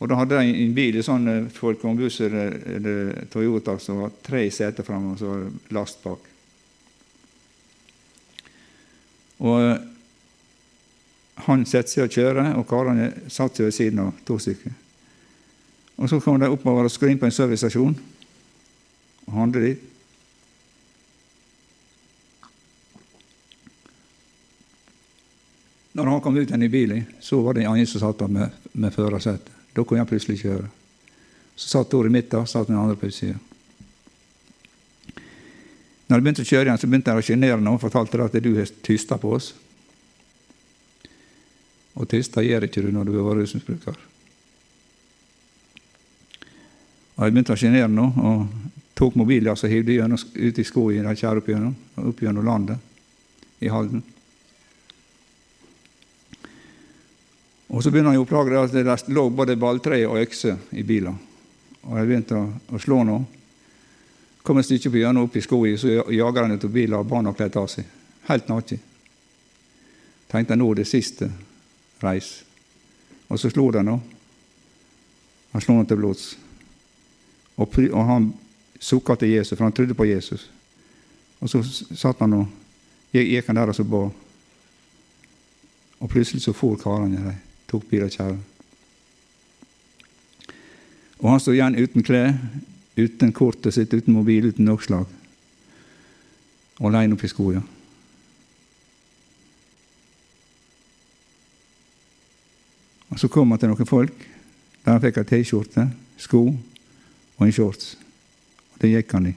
Og 0.00 0.08
Da 0.08 0.16
hadde 0.16 0.38
de 0.40 0.54
en 0.64 0.74
bil, 0.74 0.96
sånn 1.04 1.28
Folk 1.52 1.80
folkeombuss 1.80 2.20
eller, 2.24 2.56
eller 2.76 3.26
Toyota, 3.32 3.76
som 3.78 4.00
var 4.00 4.14
tre 4.24 4.46
seter 4.50 4.86
framme 4.86 5.12
og 5.12 5.20
så 5.20 5.28
var 5.28 5.42
det 5.44 5.76
last 5.76 6.00
bak. 6.04 6.28
Og 9.44 9.60
eh, 9.60 9.76
Han 11.50 11.64
satte 11.68 11.92
seg 11.92 12.06
og 12.06 12.16
kjøre, 12.16 12.46
og 12.56 12.66
karene 12.68 13.12
satte 13.28 13.60
seg 13.60 13.68
ved 13.68 13.76
siden 13.76 14.02
av 14.06 14.24
to 14.28 14.36
stykker. 14.40 14.72
Og 16.00 16.08
Så 16.08 16.20
kom 16.20 16.40
de 16.40 16.48
oppover 16.48 16.88
og 16.88 16.90
skulle 16.92 17.12
inn 17.12 17.20
på 17.20 17.28
en 17.28 17.34
servicestasjon 17.34 17.96
og 19.26 19.34
handle 19.36 19.60
dit. 19.60 19.82
Når 25.92 26.08
han 26.08 26.22
kom 26.24 26.38
ut 26.38 26.48
igjen 26.48 26.64
i 26.64 26.72
bilen, 26.72 27.06
så 27.20 27.42
var 27.44 27.54
det 27.54 27.66
en 27.66 27.74
annen 27.74 27.86
som 27.86 28.00
satt 28.00 28.18
der 28.22 28.32
med, 28.32 28.56
med 28.72 28.94
førersetet. 28.94 29.52
Da 29.74 29.84
kunne 29.84 30.00
han 30.00 30.08
plutselig 30.08 30.40
kjøre. 30.40 30.70
Så 31.54 31.68
satt 31.68 31.90
Tor 31.92 32.08
i 32.08 32.12
midten, 32.12 32.46
satt 32.48 32.70
den 32.70 32.78
andre 32.80 32.96
på 32.96 33.10
utsida. 33.10 33.36
Når 36.08 36.16
jeg 36.16 36.24
begynte 36.24 36.42
å 36.46 36.48
kjøre 36.48 36.64
igjen, 36.66 36.80
så 36.80 36.88
begynte 36.88 37.12
jeg 37.12 37.22
å 37.22 37.26
sjenere 37.26 37.60
noen 37.60 37.76
og 37.76 37.82
fortalte 37.84 38.24
at 38.24 38.38
du 38.42 38.54
har 38.56 38.72
tysta 38.86 39.18
på 39.20 39.34
oss. 39.36 39.52
Og 41.94 42.08
tysta 42.08 42.42
gjør 42.42 42.66
ikke 42.66 42.82
du 42.86 42.88
når 42.94 43.10
du 43.10 43.18
er 43.20 43.36
rusmisbruker. 43.42 44.09
Og 47.20 47.26
jeg 47.26 47.34
begynte 47.34 47.52
å 47.52 47.60
sjenere 47.60 47.88
nå, 47.92 48.06
og 48.16 48.70
tok 48.96 49.16
mobilen 49.20 49.52
og 49.52 49.68
hivde 49.68 49.98
den 50.00 50.16
ut 50.16 50.58
i 50.58 50.64
skogen 50.64 51.04
de 51.04 51.12
kjære 51.20 51.42
opp 51.42 51.50
gjennom, 51.52 51.74
opp 52.00 52.22
gjennom 52.24 52.46
landet 52.48 53.60
i 53.60 53.68
Halden. 53.68 54.00
Og 57.68 57.84
Så 57.84 57.92
begynner 57.92 58.14
han 58.14 58.22
å 58.22 58.24
oppdage 58.24 58.64
at 58.64 58.72
det 58.72 59.12
lå 59.12 59.28
både 59.28 59.60
balltre 59.60 60.00
og 60.08 60.16
økse 60.18 60.56
i 60.72 60.82
bilen. 60.82 61.20
Og 61.84 62.00
jeg 62.00 62.08
begynte 62.08 62.40
å, 62.40 62.48
å 62.72 62.80
slå 62.80 63.04
nå. 63.04 63.20
Kom 64.42 64.58
et 64.58 64.64
stykke 64.64 64.90
på 64.90 65.02
hjørnet 65.04 65.28
opp 65.28 65.36
i 65.36 65.44
skogen, 65.44 65.78
så 65.78 66.00
jager 66.08 66.42
han 66.42 66.56
ut 66.56 66.64
av 66.64 66.72
bilen 66.72 66.98
og 66.98 67.08
barna 67.08 67.36
kledd 67.36 67.52
kle 67.52 67.68
av 67.68 67.68
seg. 67.70 67.96
Helt 68.32 68.48
naken. 68.48 68.80
Tenkte 70.32 70.56
nå 70.56 70.72
det 70.74 70.88
siste 70.88 71.28
reis. 72.00 72.38
Og 73.28 73.38
så 73.38 73.52
slo 73.52 73.68
de 73.76 73.84
nå. 73.84 74.00
Han 75.52 75.62
slo 75.62 75.76
nå 75.76 75.84
til 75.84 76.00
blods. 76.00 76.30
Og, 77.60 77.78
og 77.92 78.06
han 78.08 78.30
sukka 78.80 79.14
til 79.20 79.34
Jesus, 79.36 79.58
for 79.58 79.66
han 79.66 79.76
trodde 79.76 79.94
på 79.94 80.08
Jesus. 80.08 80.48
Og 81.40 81.50
så 81.50 81.62
satt 81.96 82.20
han 82.20 82.38
og 82.38 82.46
gikk 83.12 83.50
han 83.50 83.60
der 83.60 83.72
og 83.72 83.76
så 83.76 83.84
ba. 83.84 84.06
Og 86.00 86.08
plutselig 86.08 86.42
så 86.42 86.54
for 86.56 86.80
karene. 86.80 87.20
De 87.20 87.34
tok 87.68 87.84
bil 87.90 88.06
Og 91.20 91.30
han 91.30 91.40
sto 91.40 91.52
igjen 91.52 91.76
uten 91.76 92.02
klær, 92.02 92.32
uten 92.96 93.32
kortet 93.32 93.74
sitt, 93.74 93.92
uten 93.92 94.14
mobil, 94.16 94.48
uten 94.48 94.68
oppslag. 94.72 95.04
Og 96.80 96.88
aleine 96.88 97.14
oppi 97.14 97.28
skogen. 97.28 97.66
Og 103.10 103.18
Så 103.18 103.28
kom 103.28 103.50
han 103.50 103.58
til 103.58 103.68
noen 103.68 103.86
folk 103.86 104.26
der 104.84 104.94
han 104.94 105.02
fikk 105.02 105.18
ei 105.20 105.28
T-skjorte, 105.28 105.90
sko 106.16 106.54
og 107.40 107.46
en 107.46 107.54
shorts. 107.56 107.94
Det 108.80 108.92
gikk 108.92 109.12
han 109.16 109.30
i. 109.32 109.34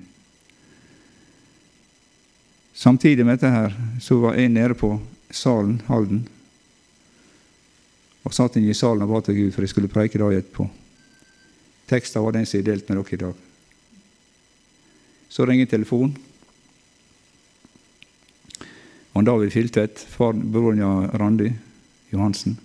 Samtidig 2.75 3.25
med 3.25 3.37
dette 3.37 3.51
her, 3.53 3.75
så 4.01 4.17
var 4.19 4.35
jeg 4.35 4.51
nede 4.51 4.75
på 4.75 4.97
salen, 5.31 5.79
Halden, 5.87 6.25
og 8.23 8.35
satt 8.35 8.57
inne 8.59 8.71
i 8.71 8.77
salen 8.77 9.03
og 9.03 9.11
ba 9.11 9.21
til 9.23 9.37
Gud, 9.37 9.51
for 9.53 9.63
jeg 9.63 9.71
skulle 9.71 9.91
preike 9.91 10.19
da 10.19 10.29
etterpå. 10.31 10.67
Teksten 11.89 12.23
var 12.23 12.35
den 12.35 12.45
som 12.47 12.59
jeg 12.59 12.67
delte 12.67 12.91
med 12.91 13.03
dere 13.03 13.15
i 13.17 13.21
dag. 13.23 13.33
Så 15.29 15.47
ringer 15.47 15.65
telefonen. 15.69 16.15
Og 19.13 19.25
David 19.25 19.51
Filtvedt, 19.53 20.05
broren 20.17 20.79
til 20.81 21.19
Randi 21.19 21.51
Johansen. 22.13 22.57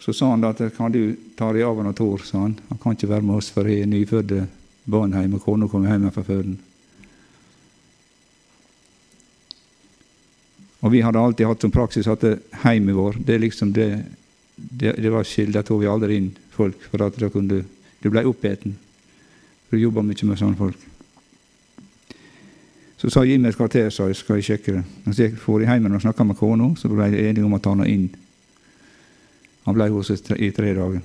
Så 0.00 0.12
sa 0.16 0.30
han 0.30 0.44
at 0.48 0.62
kan 0.76 0.92
du 0.92 1.16
ta 1.36 1.50
deg 1.52 1.66
av 1.66 1.76
han 1.76 1.90
og 1.90 1.96
Tor, 1.96 2.22
sa 2.24 2.46
han. 2.46 2.56
Han 2.70 2.80
kan 2.80 2.96
ikke 2.96 3.10
være 3.10 3.26
med 3.26 3.36
oss, 3.36 3.50
for 3.52 3.68
jeg 3.68 3.84
er 3.84 3.90
nyfødte 3.90 4.46
barn 4.90 5.12
hjemme, 5.12 5.36
og 5.36 5.44
kona 5.44 5.68
kommer 5.68 5.92
hjem 5.92 6.08
fra 6.14 6.24
føden. 6.24 6.58
Og 10.80 10.92
vi 10.94 11.02
hadde 11.04 11.20
alltid 11.20 11.46
hatt 11.46 11.60
som 11.60 11.72
praksis 11.74 12.08
at 12.08 12.24
hjemmet 12.24 12.96
vår 12.96 13.18
det, 13.26 13.36
liksom 13.42 13.74
det, 13.76 13.90
det, 14.56 14.94
det 14.96 15.12
var 15.12 15.28
skilt. 15.28 15.52
Der 15.52 15.66
tok 15.68 15.82
vi 15.82 15.90
aldri 15.92 16.16
inn 16.16 16.30
folk, 16.54 16.80
for 16.88 17.04
at 17.04 17.18
det 17.20 17.28
kunne, 17.34 17.60
du 18.00 18.08
ble 18.08 18.24
oppeten. 18.24 18.78
For 19.68 19.76
du 19.76 19.84
jobba 19.84 20.06
mye 20.06 20.30
med 20.30 20.40
sånne 20.40 20.56
folk. 20.56 20.88
Så 23.00 23.12
sa 23.12 23.22
meg 23.24 23.52
et 23.52 23.56
kvarter, 23.56 23.92
sa 23.92 24.08
jeg, 24.08 24.16
skal 24.16 24.40
jeg 24.40 24.48
sjekke 24.48 24.78
det. 24.78 24.82
Og 25.04 25.14
så 25.14 25.28
jeg 25.28 25.36
for 25.40 25.60
hjem 25.64 25.92
og 25.92 26.02
snakka 26.02 26.24
med 26.24 26.36
kona, 26.40 26.72
så 26.76 26.88
ble 26.88 27.12
jeg 27.12 27.28
enige 27.28 27.44
om 27.44 27.56
å 27.56 27.60
ta 27.60 27.76
henne 27.76 27.88
inn. 27.88 28.08
Han 29.70 29.76
ble 29.78 29.86
hos 29.94 30.08
oss 30.10 30.24
i 30.34 30.48
tre 30.50 30.72
dager. 30.74 31.02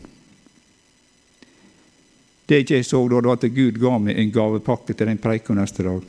Det 2.49 2.63
jeg 2.65 2.85
så 2.85 3.03
da, 3.05 3.19
det 3.21 3.29
var 3.29 3.37
at 3.37 3.53
Gud 3.53 3.77
ga 3.77 3.99
meg 4.01 4.17
en 4.17 4.31
gavepakke 4.33 4.95
til 4.97 5.05
den 5.05 5.19
preika 5.21 5.53
neste 5.53 5.85
dag. 5.85 5.99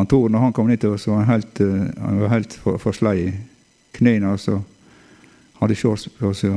Han 0.00 0.08
Tor, 0.08 0.32
når 0.32 0.46
han 0.46 0.56
kom 0.56 0.72
ned 0.72 0.80
til 0.80 0.96
oss, 0.96 1.04
var 1.12 1.20
han 1.20 1.34
helt, 1.34 1.60
uh, 1.60 1.84
han 2.00 2.22
var 2.22 2.32
helt 2.38 2.56
for, 2.56 2.80
forslei. 2.80 3.34
Knærne 4.00 4.32
altså, 4.32 4.62
hadde 5.60 5.76
shorts 5.76 6.08
på 6.16 6.32
seg, 6.32 6.56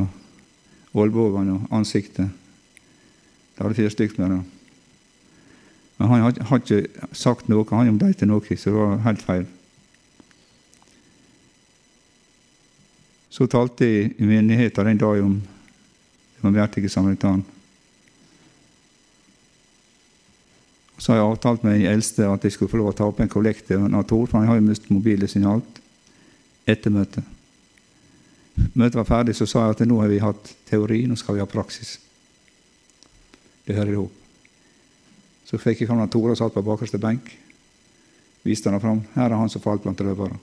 og 0.94 1.04
albuene 1.04 1.58
og 1.58 1.76
ansiktet. 1.76 2.32
Det 3.52 3.66
hadde 3.66 3.82
fire 3.84 3.92
stykker 4.00 4.24
med 4.24 4.38
det. 4.38 4.61
Men 6.02 6.10
han 6.10 6.24
hadde, 6.26 6.46
hadde 6.50 6.78
ikke 6.82 7.08
sagt 7.14 7.50
noe 7.52 7.68
han 7.70 7.92
om 7.92 7.98
det 8.02 8.16
til 8.18 8.30
noen, 8.32 8.58
så 8.58 8.72
det 8.72 8.74
var 8.74 9.02
helt 9.06 9.22
feil. 9.22 9.44
Så 13.30 13.46
talte 13.46 13.86
jeg 13.86 14.08
i 14.18 14.26
menigheten 14.26 14.88
den 14.90 15.02
dagen 15.04 15.28
om 15.28 15.36
den 15.38 16.48
barmhjertige 16.48 16.90
samaritan. 16.90 17.44
Så 20.98 21.12
har 21.12 21.20
jeg 21.20 21.28
avtalt 21.28 21.68
med 21.68 21.78
den 21.78 21.92
eldste 21.92 22.26
at 22.32 22.48
jeg 22.50 22.56
skulle 22.56 22.74
få 22.74 22.80
lov 22.82 22.90
å 22.90 22.96
ta 22.98 23.06
opp 23.12 23.22
en 23.22 23.30
kollekt 23.30 23.70
til 23.70 23.86
Tor, 23.86 24.26
for 24.26 24.40
han 24.40 24.50
har 24.50 24.58
jo 24.58 24.66
mistet 24.66 24.90
mobilen 24.90 25.30
sin 25.30 25.46
alt, 25.46 25.78
etter 26.66 26.94
møtet. 26.96 27.30
Møtet 28.74 28.98
var 29.04 29.06
ferdig, 29.12 29.38
så 29.38 29.46
sa 29.46 29.68
jeg 29.68 29.78
at 29.78 29.86
nå 29.86 30.02
har 30.02 30.10
vi 30.10 30.18
hatt 30.26 30.50
teori, 30.66 31.04
nå 31.06 31.20
skal 31.22 31.38
vi 31.38 31.46
ha 31.46 31.48
praksis. 31.50 32.00
Det 33.70 33.78
hører 33.78 33.94
i 33.94 34.02
hop. 34.02 34.21
Så 35.52 35.60
fikk 35.60 35.84
jeg 35.84 35.90
fram 35.90 36.08
Tore 36.08 36.32
og 36.32 36.40
satt 36.40 36.56
på 36.56 36.64
bakerste 36.64 37.00
benk. 37.02 37.28
Viste 38.48 38.72
han 38.72 38.80
fram. 38.82 39.04
Her 39.18 39.28
er 39.28 39.38
han 39.38 39.52
som 39.52 39.62
falt 39.62 39.84
blant 39.84 40.00
røvere. 40.00 40.40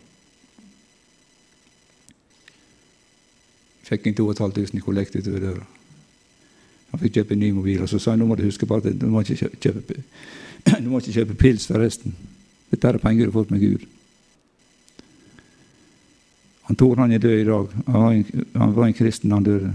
Fikk 3.89 4.07
inn 4.07 4.17
2500 4.19 4.77
i 4.77 4.85
kollekt 4.85 5.17
utover 5.17 5.41
døra. 5.47 5.65
Han 6.93 7.01
fikk 7.01 7.19
kjøpe 7.19 7.35
en 7.37 7.41
ny 7.41 7.49
mobil, 7.57 7.81
og 7.85 7.89
så 7.89 8.01
sa 8.01 8.13
han 8.13 8.21
nå 8.21 8.27
må 8.29 8.37
du 8.37 8.45
huske 8.45 8.69
på 8.69 8.77
at 8.77 8.89
du 9.01 9.07
må 9.09 9.25
ikke 9.25 9.49
kjøpe 9.57 10.03
Du 10.83 10.91
må 10.91 11.01
ikke 11.01 11.21
kjøpe 11.21 11.37
pils, 11.41 11.65
forresten. 11.71 12.13
Dette 12.69 12.89
er 12.91 13.01
penger 13.01 13.29
du 13.29 13.33
har 13.33 13.39
fått 13.39 13.53
med 13.55 13.65
Gud. 13.65 13.87
Han 16.69 16.77
Tor 16.77 17.01
han 17.01 17.13
er 17.13 17.23
død 17.23 17.39
i 17.41 17.47
dag. 17.49 17.77
Han 17.87 18.03
var 18.03 18.13
en, 18.13 18.45
han 18.61 18.75
var 18.77 18.87
en 18.87 18.99
kristen 18.99 19.33
han 19.33 19.47
døde. 19.47 19.71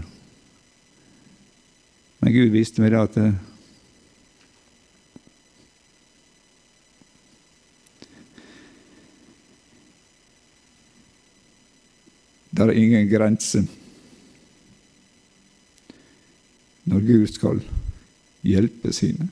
Men 2.21 2.35
Gud 2.35 2.53
viste 2.53 2.83
meg 2.83 2.93
det 2.93 3.01
at 3.01 3.17
Det 12.53 12.61
er 12.61 12.71
ingen 12.77 13.09
grense 13.09 13.63
når 16.85 16.99
Gud 17.07 17.27
skal 17.27 17.61
hjelpe 18.43 18.93
sine. 18.93 19.29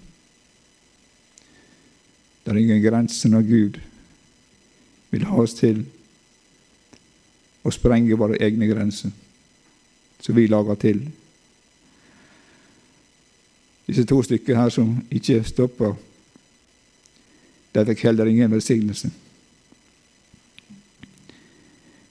Det 2.46 2.52
er 2.52 2.58
ingen 2.58 2.82
grense 2.82 3.30
når 3.30 3.42
Gud 3.42 3.80
vil 5.12 5.26
ha 5.28 5.42
oss 5.44 5.54
til 5.54 5.84
å 7.62 7.74
sprenge 7.74 8.18
våre 8.18 8.40
egne 8.42 8.66
grenser, 8.72 9.12
som 10.22 10.36
vi 10.36 10.48
lager 10.50 10.80
til. 10.82 11.04
Disse 13.86 14.08
to 14.10 14.22
stykker 14.26 14.58
her 14.58 14.72
som 14.74 14.96
ikke 15.12 15.44
stopper, 15.46 15.94
de 17.76 17.86
fikk 17.92 18.08
heller 18.08 18.32
ingen 18.32 18.52
velsignelse. 18.52 19.12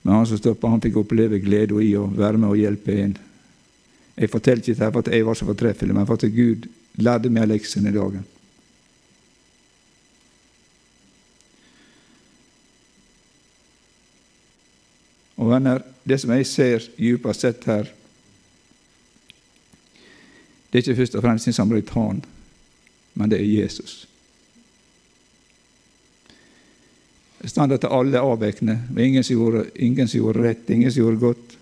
Men 0.01 0.15
han 0.15 0.27
som 0.27 0.37
stoppa, 0.37 0.67
han 0.67 0.81
fikk 0.81 0.97
oppleve 1.03 1.39
gleda 1.43 1.77
i 1.83 1.93
å 1.97 2.07
være 2.09 2.39
med 2.41 2.49
og 2.49 2.59
hjelpe 2.59 2.97
en. 3.03 3.15
Jeg 4.17 4.31
forteller 4.33 4.63
ikke 4.63 4.73
dette 4.73 4.91
for 4.91 5.05
at 5.05 5.13
jeg 5.13 5.25
var 5.25 5.37
så 5.37 5.47
fortreffelig, 5.47 5.95
men 5.95 6.07
for 6.09 6.17
at 6.17 6.35
Gud 6.35 6.67
lærte 7.01 7.29
meg 7.29 7.49
leksen 7.51 7.87
i 7.87 7.93
dagen. 7.95 8.25
Og 15.41 15.49
venner, 15.49 15.81
det 16.05 16.19
som 16.21 16.33
jeg 16.35 16.45
ser 16.45 16.85
djupest 16.97 17.45
sett 17.45 17.65
her, 17.65 17.89
det 20.71 20.79
er 20.79 20.85
ikke 20.85 21.01
først 21.01 21.17
og 21.17 21.25
fremst 21.25 21.49
en 21.49 21.57
samaritan, 21.57 22.21
men 23.13 23.31
det 23.31 23.41
er 23.41 23.49
Jesus. 23.63 24.05
Stand 27.45 27.73
at 27.73 27.87
alle 27.89 28.19
avvekne, 28.21 28.77
ingen 28.97 29.23
som, 29.23 29.35
gjorde, 29.35 29.65
ingen 29.75 30.07
som 30.07 30.19
gjorde 30.19 30.43
rett, 30.43 30.69
ingen 30.69 30.91
som 30.91 31.01
gjorde 31.01 31.17
godt. 31.17 31.55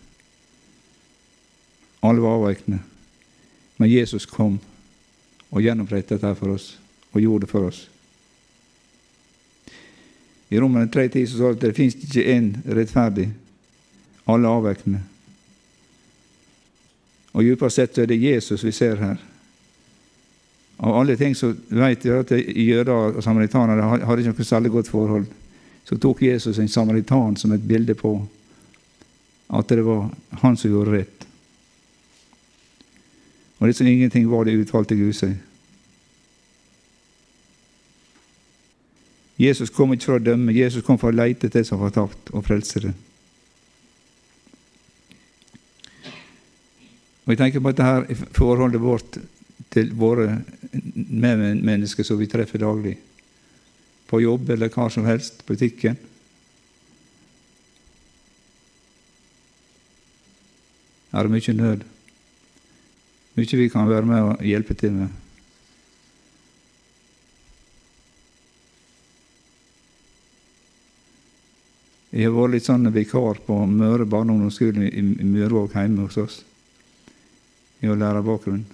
Alle 1.99 2.23
var 2.23 2.35
avvekne. 2.39 2.79
Men 3.77 3.89
Jesus 3.89 4.25
kom 4.25 4.59
og 5.49 5.63
gjennomprettet 5.63 6.19
dette 6.19 6.35
for 6.35 6.55
oss, 6.55 6.73
og 7.13 7.21
gjorde 7.23 7.45
det 7.45 7.51
for 7.51 7.69
oss. 7.69 7.85
I 10.49 10.59
Romerne 10.59 10.89
3.10 10.91 11.25
står 11.31 11.53
det 11.53 11.57
at 11.57 11.63
det 11.67 11.77
fins 11.77 11.95
ikke 11.95 12.25
én 12.25 12.51
rettferdig, 12.65 13.29
alle 14.29 14.51
avvekne. 14.51 15.01
Og 17.33 17.45
dypest 17.45 17.77
sett 17.77 17.95
så 17.95 18.03
er 18.03 18.09
det 18.09 18.19
Jesus 18.19 18.63
vi 18.65 18.73
ser 18.73 18.97
her. 18.99 19.19
Av 20.79 20.95
alle 20.95 21.17
ting 21.19 21.35
så 21.35 21.51
vet 21.67 22.05
vi 22.05 22.13
at 22.15 22.31
jøder 22.33 23.19
og 23.19 23.23
samaritanere 23.23 23.85
hadde 24.07 24.23
ikke 24.23 24.33
noe 24.33 24.47
særlig 24.47 24.71
godt 24.73 24.91
forhold. 24.91 25.27
Så 25.85 25.97
tok 25.97 26.21
Jesus 26.21 26.59
en 26.59 26.69
samaritan 26.69 27.37
som 27.37 27.51
et 27.51 27.63
bilde 27.65 27.95
på 27.97 28.13
at 29.49 29.69
det 29.69 29.81
var 29.81 30.09
han 30.43 30.57
som 30.57 30.71
gjorde 30.71 30.93
rett. 30.93 31.25
Og 33.59 33.67
det 33.67 33.75
som 33.75 33.87
ingenting 33.87 34.29
var 34.29 34.45
det 34.45 34.57
utvalgte 34.59 34.95
Gud 34.95 35.15
seg. 35.17 35.35
Jesus 39.39 39.71
kom 39.71 39.93
ikke 39.95 40.09
for 40.09 40.19
å 40.19 40.23
dømme, 40.23 40.51
Jesus 40.55 40.83
kom 40.83 40.99
for 40.99 41.13
å 41.13 41.15
leite 41.15 41.47
til 41.47 41.61
det 41.61 41.67
som 41.67 41.79
var 41.79 41.93
tapt, 41.95 42.31
og 42.35 42.43
frelse 42.43 42.83
det. 42.83 42.93
Og 47.23 47.33
Jeg 47.33 47.39
tenker 47.39 47.63
på 47.63 47.71
dette 47.71 47.85
her 47.87 48.07
i 48.09 48.17
forholdet 48.17 48.81
vårt 48.81 49.19
til 49.69 49.91
våre 49.95 50.39
medmennesker 50.73 52.03
som 52.03 52.17
vi 52.19 52.27
treffer 52.27 52.59
daglig. 52.59 52.97
På 54.09 54.21
jobb 54.21 54.49
eller 54.49 54.71
hva 54.73 54.89
som 54.89 55.05
helst, 55.05 55.43
butikken. 55.45 55.97
Er 61.13 61.25
er 61.25 61.29
mye 61.29 61.53
nød. 61.53 61.85
Mye 63.37 63.57
vi 63.57 63.69
kan 63.69 63.89
være 63.89 64.05
med 64.05 64.21
og 64.21 64.45
hjelpe 64.45 64.73
til 64.77 64.93
med. 64.93 65.09
Jeg 72.09 72.25
har 72.25 72.33
vært 72.33 72.55
litt 72.55 72.65
sånn 72.65 72.89
vikar 72.89 73.37
på 73.45 73.55
Møre 73.69 74.05
barne- 74.09 74.33
og 74.33 74.39
ungdomsskole 74.39 74.89
i 74.89 75.01
Mørvåg 75.01 75.73
hjemme 75.77 76.07
hos 76.07 76.17
oss 76.17 76.39
i 77.81 77.87
å 77.87 77.95
lære 77.95 78.25
bakgrunn. 78.25 78.65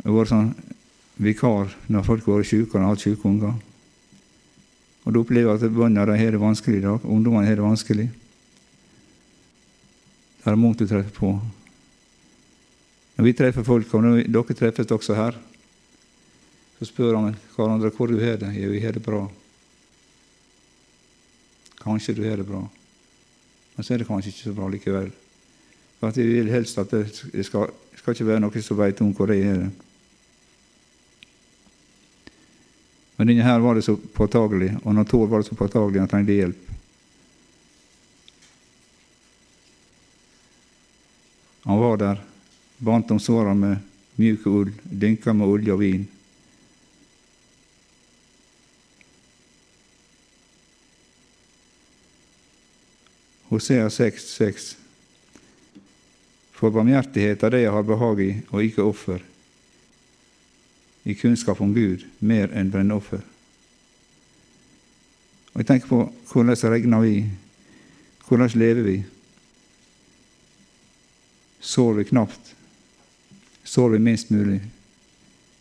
Jeg 0.00 0.08
har 0.08 0.16
vært 0.18 0.32
sånn 0.32 0.73
vikar 1.16 1.72
når 1.88 2.06
folk 2.06 2.26
har 2.26 2.40
vært 2.40 2.50
syke 2.50 2.74
og 2.74 2.82
har 2.82 2.92
hatt 2.92 3.04
syke 3.04 3.28
unger. 3.28 3.54
Og 5.04 5.12
du 5.12 5.20
opplever 5.20 5.54
at 5.54 5.64
bøndene 5.68 6.16
har 6.16 6.32
det 6.32 6.40
vanskelig 6.40 6.80
i 6.80 6.86
dag. 6.86 7.04
Ungdommene 7.04 7.46
har 7.46 7.58
det 7.58 7.66
vanskelig. 7.66 8.08
Det 10.44 10.52
er 10.52 10.60
mange 10.60 10.80
du 10.80 10.86
treffer 10.88 11.12
på. 11.16 11.34
Når 13.16 13.24
vi 13.24 13.32
treffer 13.36 13.66
folk, 13.66 13.92
og 13.94 14.02
når 14.02 14.24
dere 14.26 14.56
treffes 14.58 14.90
også 14.90 15.14
her, 15.14 15.36
så 16.78 16.88
spør 16.88 17.16
han 17.16 17.36
hverandre 17.54 17.92
hvor 17.94 18.10
du 18.10 18.18
har 18.18 18.40
det. 18.40 18.50
Ja, 18.56 18.68
vi 18.68 18.80
har 18.82 18.96
det 18.96 19.04
bra. 19.04 19.22
Kanskje 21.84 22.16
du 22.16 22.24
har 22.24 22.40
det 22.40 22.48
bra. 22.48 22.64
Men 23.76 23.84
så 23.84 23.94
er 23.94 24.02
det 24.02 24.08
kanskje 24.08 24.32
ikke 24.32 24.48
så 24.48 24.56
bra 24.56 24.68
likevel. 24.72 25.12
For 26.00 26.08
at 26.08 26.16
Vi 26.16 26.26
vil 26.26 26.50
helst 26.50 26.78
at 26.78 26.90
det 26.90 27.46
skal, 27.46 27.70
skal 27.96 28.12
ikke 28.16 28.26
være 28.26 28.40
noen 28.40 28.62
som 28.62 28.78
vet 28.78 29.00
om 29.00 29.12
hvor 29.14 29.30
det 29.30 29.40
er. 29.46 29.68
Men 33.16 33.30
denne 33.30 33.46
her 33.46 33.58
var 33.62 33.74
det 33.74 33.84
så 33.86 33.96
påtagelig, 33.96 34.72
og 34.82 34.94
når 34.94 35.04
Tord 35.10 35.28
var 35.30 35.42
det 35.42 35.48
så 35.48 35.58
påtagelig 35.58 36.02
han 36.02 36.10
trengte 36.10 36.34
hjelp. 36.34 36.70
Han 41.64 41.78
var 41.80 41.96
der, 41.96 42.18
bandt 42.78 43.10
om 43.14 43.20
sårene 43.22 43.54
med 43.60 43.76
mjuk 44.20 44.46
ull, 44.46 44.72
dynka 44.84 45.32
med 45.32 45.48
olje 45.48 45.72
og 45.72 45.80
vin. 45.80 46.02
Hosea 53.48 53.86
6,6. 53.88 54.74
For 56.54 56.74
barmhjertighet 56.74 57.42
er 57.46 57.54
det 57.54 57.62
jeg 57.64 57.72
har 57.74 57.86
behag 57.86 58.20
i, 58.24 58.32
og 58.50 58.66
ikke 58.66 58.84
offer. 58.84 59.22
I 61.04 61.14
kunnskap 61.14 61.60
om 61.60 61.74
Gud 61.74 62.04
mer 62.18 62.52
enn 62.56 62.70
brennoffer. 62.72 63.22
Og 65.52 65.60
jeg 65.60 65.68
tenker 65.68 65.90
på 65.90 66.00
hvordan 66.32 66.56
regner 66.72 67.04
vi? 67.04 67.16
Hvordan 68.26 68.58
lever 68.58 68.82
vi? 68.82 68.96
Sår 71.60 71.92
vi 72.00 72.04
knapt? 72.04 72.54
Sår 73.64 73.94
vi 73.94 73.98
minst 73.98 74.30
mulig? 74.30 74.60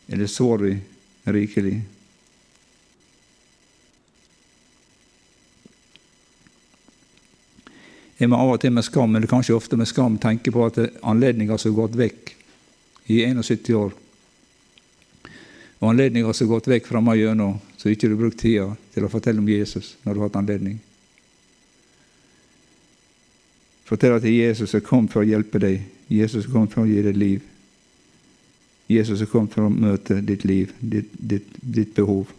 Eller 0.07 0.27
sår 0.27 0.57
vi 0.57 0.77
rikelig? 1.23 1.81
Jeg 8.17 8.29
må 8.31 8.39
av 8.39 8.53
og 8.53 8.61
til 8.61 8.71
med 8.71 8.85
skam, 8.85 9.15
eller 9.15 9.27
kanskje 9.27 9.55
ofte 9.55 9.77
med 9.79 9.89
skam, 9.89 10.15
tenke 10.21 10.51
på 10.53 10.65
at 10.65 10.79
anledninger 11.03 11.59
som 11.59 11.73
har 11.73 11.81
gått 11.81 11.99
vekk 11.99 12.33
i 13.11 13.23
71 13.25 13.71
år, 13.75 13.91
og 15.83 15.89
anledninga 15.89 16.31
som 16.31 16.47
har 16.47 16.55
gått 16.55 16.67
vekk 16.71 16.85
fra 16.87 17.01
meg 17.03 17.19
gjennom, 17.19 17.57
så 17.75 17.89
ikke 17.91 18.07
du 18.07 18.13
har 18.13 18.21
brukt 18.21 18.39
tida 18.39 18.69
til 18.93 19.03
å 19.03 19.11
fortelle 19.11 19.41
om 19.43 19.49
Jesus 19.51 19.97
når 20.05 20.13
du 20.13 20.19
har 20.21 20.29
hatt 20.29 20.37
anledning. 20.39 20.77
Fortell 23.83 24.15
at 24.15 24.23
Jesus 24.23 24.71
er 24.77 24.85
kommet 24.85 25.11
for 25.11 25.25
å 25.25 25.27
hjelpe 25.27 25.59
deg. 25.59 25.81
Jesus 26.07 26.45
er 26.45 26.53
kommet 26.53 26.71
for 26.71 26.85
å 26.85 26.87
gi 26.87 27.01
deg 27.03 27.19
liv. 27.19 27.49
Jesus 28.87 29.25
er 29.25 29.27
kommet 29.27 29.51
for 29.51 29.67
å 29.67 29.73
møte 29.73 30.21
ditt 30.23 30.45
liv, 30.47 30.71
ditt, 30.79 31.11
ditt, 31.19 31.51
ditt 31.59 31.91
behov. 31.97 32.31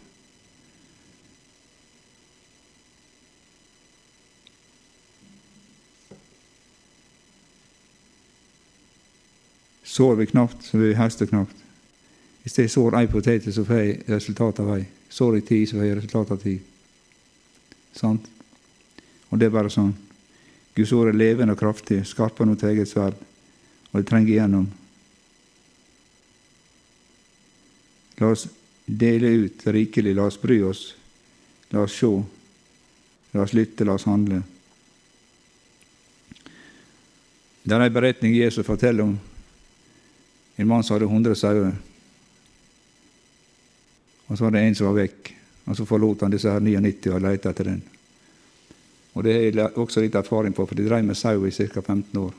Sover 9.85 10.17
vi 10.23 10.31
knapt, 10.33 10.65
så 10.65 10.81
vi 10.81 10.97
høste 10.97 11.29
knapt. 11.29 11.64
Hvis 12.45 12.59
jeg 12.59 12.69
sår 12.69 12.99
ei 12.99 13.07
potet, 13.09 13.47
så 13.49 13.63
får 13.65 13.79
jeg 13.81 13.93
resultat 14.05 14.59
av 14.61 14.67
ei. 14.75 14.83
Sår 15.09 15.39
jeg 15.39 15.45
ti, 15.47 15.59
så 15.65 15.79
får 15.79 15.87
jeg 15.87 15.95
resultat 15.97 16.33
av 16.35 16.41
ti. 16.43 16.51
Sant? 17.97 18.27
Og 19.31 19.39
det 19.41 19.47
er 19.47 19.55
bare 19.55 19.71
sånn. 19.73 19.95
Guds 20.75 20.91
ord 20.93 21.09
er 21.09 21.17
levende 21.17 21.55
og 21.55 21.59
kraftig, 21.59 22.03
skarpere 22.05 22.45
enn 22.45 22.53
et 22.53 22.65
eget 22.69 22.91
sverd, 22.91 23.17
og 23.89 23.97
det 23.97 24.05
trenger 24.11 24.33
igjennom. 24.35 24.67
La 28.19 28.29
oss 28.29 28.45
dele 28.85 29.31
ut 29.47 29.65
rikelig, 29.73 30.13
la 30.13 30.27
oss 30.29 30.37
bry 30.37 30.59
oss, 30.69 30.83
la 31.73 31.81
oss 31.87 31.97
se, 31.97 32.11
la 33.33 33.41
oss 33.41 33.55
lytte, 33.57 33.87
la 33.89 33.97
oss 33.97 34.05
handle. 34.05 34.43
Det 37.65 37.73
er 37.73 37.87
en 37.87 37.97
beretning 37.97 38.37
Jesus 38.37 38.67
forteller 38.67 39.09
om 39.09 39.17
en 40.55 40.67
mann 40.69 40.85
som 40.85 40.99
hadde 40.99 41.09
100 41.09 41.41
sauer. 41.41 41.73
Og 44.27 44.37
så 44.37 44.43
var 44.43 44.55
det 44.55 44.63
en 44.65 44.75
som 44.75 44.87
var 44.89 45.01
vekk, 45.03 45.33
og 45.65 45.77
så 45.77 45.85
forlot 45.85 46.25
han 46.25 46.33
disse 46.33 46.49
her 46.49 46.63
99 46.63 47.13
og 47.13 47.21
lette 47.21 47.49
etter 47.49 47.69
den. 47.69 47.83
Og 49.15 49.23
Det 49.23 49.33
har 49.33 49.41
jeg 49.41 49.77
også 49.79 50.01
litt 50.01 50.15
erfaring 50.15 50.53
på, 50.53 50.65
for 50.65 50.75
de 50.75 50.87
drev 50.87 51.03
med 51.05 51.15
sau 51.15 51.45
i 51.45 51.51
ca. 51.51 51.81
15 51.81 52.19
år. 52.19 52.33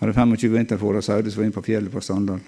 Hadde 0.00 0.14
25 0.14 0.52
vinterfôr 0.52 0.96
og 0.96 1.04
sauer 1.04 1.30
som 1.30 1.40
var 1.40 1.44
inne 1.44 1.54
på 1.56 1.64
fjellet 1.66 1.92
på 1.92 2.00
Standal. 2.00 2.40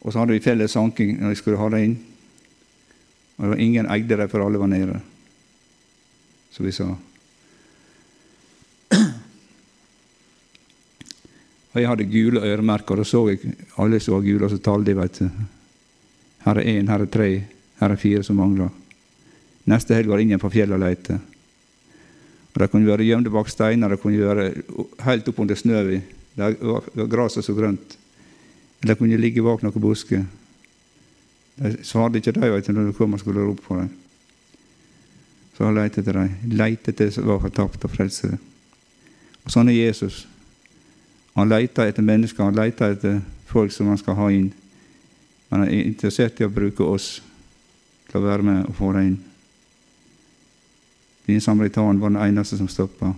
Og 0.00 0.12
så 0.12 0.18
hadde 0.18 0.32
vi 0.32 0.42
felles 0.44 0.72
sanking 0.72 1.20
når 1.20 1.28
vi 1.28 1.38
skulle 1.38 1.60
ha 1.60 1.68
det 1.68 1.84
inn. 1.84 1.96
Og 3.36 3.44
det 3.44 3.50
var 3.52 3.62
ingen 3.62 3.90
eide 3.90 4.16
dem, 4.16 4.28
for 4.28 4.44
alle 4.44 4.58
var 4.60 4.68
nede, 4.68 5.00
som 6.52 6.66
vi 6.66 6.72
sa. 6.72 6.88
Og 11.70 11.78
jeg 11.78 11.88
hadde 11.88 12.10
gule 12.10 12.42
øremerker, 12.42 12.92
og 12.92 12.98
da 12.98 13.04
så 13.06 13.28
jeg 13.30 13.54
alle 13.78 14.00
som 14.00 14.14
var 14.16 14.26
gule, 14.26 14.44
og 14.44 14.50
så 14.50 14.58
talte 14.58 14.90
de, 14.90 14.96
veit 14.98 15.20
du. 15.22 15.28
Her 16.44 16.60
er 16.60 16.68
én, 16.72 16.88
her 16.88 17.04
er 17.04 17.10
tre, 17.10 17.30
her 17.80 17.92
er 17.92 18.00
fire 18.00 18.22
som 18.24 18.36
mangler. 18.40 18.70
Neste 19.68 19.94
helg 19.94 20.08
var 20.08 20.22
ingen 20.22 20.40
på 20.40 20.50
fjellet 20.50 20.78
og 20.78 20.82
leite. 20.82 21.18
Og 22.54 22.60
De 22.60 22.68
kunne 22.68 22.86
være 22.86 23.06
gjemte 23.06 23.30
bak 23.30 23.48
steiner, 23.48 23.88
de 23.88 23.96
kunne 23.96 24.18
være 24.18 24.50
helt 25.04 25.28
opp 25.28 25.38
under 25.38 25.54
snøen. 25.54 26.02
Det 26.36 26.56
var 26.60 27.08
gresset 27.10 27.44
så 27.44 27.54
grønt. 27.54 27.96
Eller 28.82 28.94
kunne 28.94 29.16
ligge 29.20 29.42
bak 29.42 29.62
noen 29.62 29.82
busker. 29.82 30.24
De 31.60 31.76
svarte 31.84 32.18
ikke 32.18 32.32
de 32.32 32.50
vet 32.50 32.68
når 32.72 32.88
du 32.88 32.96
kom 32.96 33.14
og 33.14 33.20
skulle 33.20 33.44
rope 33.44 33.62
på 33.66 33.76
dem. 33.76 33.90
Så 35.56 35.66
han 35.66 35.76
lette 35.76 36.00
etter 36.00 36.16
dem. 36.16 36.30
Lette 36.56 36.90
etter 36.90 37.10
det 37.10 37.14
som 37.14 37.28
var 37.28 37.42
fortapt, 37.42 37.84
og 37.84 37.92
frelse 37.92 38.30
det. 38.32 38.38
Og 39.44 39.52
sånn 39.52 39.68
er 39.68 39.76
Jesus. 39.76 40.24
Han 41.36 41.50
leter 41.50 41.90
etter 41.90 42.04
mennesker, 42.04 42.44
han 42.44 42.56
leter 42.56 42.94
etter 42.94 43.20
folk 43.50 43.72
som 43.74 43.90
han 43.92 44.00
skal 44.00 44.16
ha 44.16 44.30
inn. 44.32 44.50
Men 45.50 45.64
han 45.64 45.68
er 45.68 45.88
interessert 45.88 46.40
i 46.40 46.46
å 46.46 46.52
bruke 46.52 46.86
oss 46.86 47.16
til 48.10 48.20
å 48.20 48.24
være 48.24 48.46
med 48.46 48.68
og 48.68 48.76
få 48.78 48.92
det 48.94 49.04
inn. 49.08 49.18
Din 51.26 51.42
samaritanen, 51.42 52.00
var 52.00 52.10
den 52.10 52.22
eneste 52.22 52.58
som 52.58 52.68
stoppa. 52.70 53.12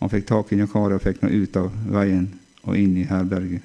Han 0.00 0.12
fikk 0.12 0.26
tak 0.28 0.52
i 0.52 0.58
Njakari 0.58 0.96
og 0.96 1.04
fikk 1.04 1.22
henne 1.22 1.36
ut 1.36 1.56
av 1.60 1.68
veien 1.92 2.26
og 2.64 2.76
inn 2.76 2.96
i 3.00 3.06
herberget. 3.08 3.64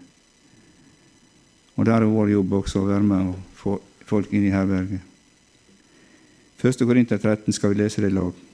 Og 1.75 1.87
der 1.87 2.03
er 2.03 2.11
vår 2.11 2.31
jobb 2.31 2.53
også 2.61 2.83
å 2.83 2.87
være 2.87 3.07
med 3.07 3.31
og 3.31 3.59
få 3.59 3.77
folk 4.07 4.31
inn 4.35 4.47
i 4.47 4.53
herberget. 4.53 5.03
1. 6.63 6.83
Korinter 6.87 7.19
13 7.19 7.55
skal 7.55 7.73
vi 7.73 7.81
lese 7.81 8.03
det 8.03 8.11
i 8.11 8.15
lag. 8.15 8.44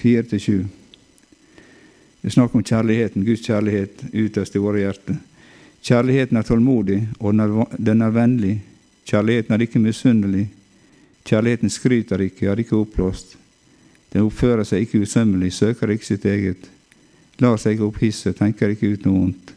4 0.00 0.22
til 0.30 0.40
7. 0.40 0.52
Det 2.20 2.28
er 2.28 2.36
snakk 2.36 2.54
om 2.54 2.64
kjærligheten, 2.64 3.24
Guds 3.24 3.44
kjærlighet 3.44 4.02
utøst 4.12 4.56
i 4.56 4.60
våre 4.60 4.82
hjerter. 4.82 5.20
Kjærligheten 5.82 6.36
er 6.36 6.44
tålmodig, 6.44 7.00
og 7.20 7.34
den 7.78 8.02
er 8.02 8.12
vennlig. 8.12 8.58
Kjærligheten 9.08 9.54
er 9.54 9.64
ikke 9.64 9.80
misunnelig. 9.80 10.48
Kjærligheten 11.24 11.70
skryter 11.70 12.20
ikke, 12.20 12.46
er 12.46 12.60
ikke 12.60 12.76
oppblåst. 12.76 13.36
Den 14.12 14.26
oppfører 14.26 14.66
seg 14.66 14.84
ikke 14.84 15.04
usømmelig, 15.04 15.52
søker 15.52 15.92
ikke 15.92 16.06
sitt 16.06 16.24
eget. 16.24 16.68
Lar 17.40 17.56
seg 17.56 17.76
ikke 17.76 17.88
opphisse, 17.88 18.32
tenker 18.36 18.72
ikke 18.74 18.92
ut 18.92 19.06
noe 19.06 19.18
vondt. 19.18 19.54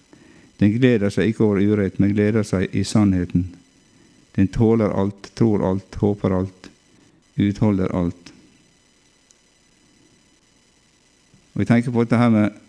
Den 0.59 0.75
gleder 0.77 1.11
seg 1.11 1.31
ikke 1.31 1.43
over 1.43 1.59
urett, 1.59 1.99
men 1.99 2.13
gleder 2.13 2.45
seg 2.47 2.71
i 2.71 2.85
sannheten. 2.87 3.49
Den 4.35 4.47
tåler 4.47 4.93
alt, 4.95 5.31
tror 5.35 5.65
alt, 5.67 5.95
håper 5.99 6.37
alt, 6.39 6.69
utholder 7.35 7.91
alt. 7.95 8.32
Og 11.53 11.61
Vi 11.61 11.65
tenker 11.65 11.91
på 11.91 12.03
dette 12.03 12.17
her 12.17 12.29
med 12.33 12.59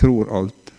tror 0.00 0.30
alt. 0.36 0.72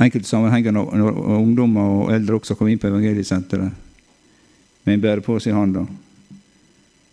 Enkelte 0.00 0.28
sammenhenger 0.28 0.72
når, 0.72 0.96
når 0.96 1.18
ungdommer 1.36 1.96
og 2.04 2.12
eldre 2.14 2.38
også 2.38 2.54
kom 2.58 2.70
inn 2.70 2.80
på 2.80 2.88
evangeliesenteret 2.88 3.70
med 4.82 4.94
en 4.94 5.02
bærepose 5.02 5.50
i 5.50 5.54
hånda, 5.54 5.84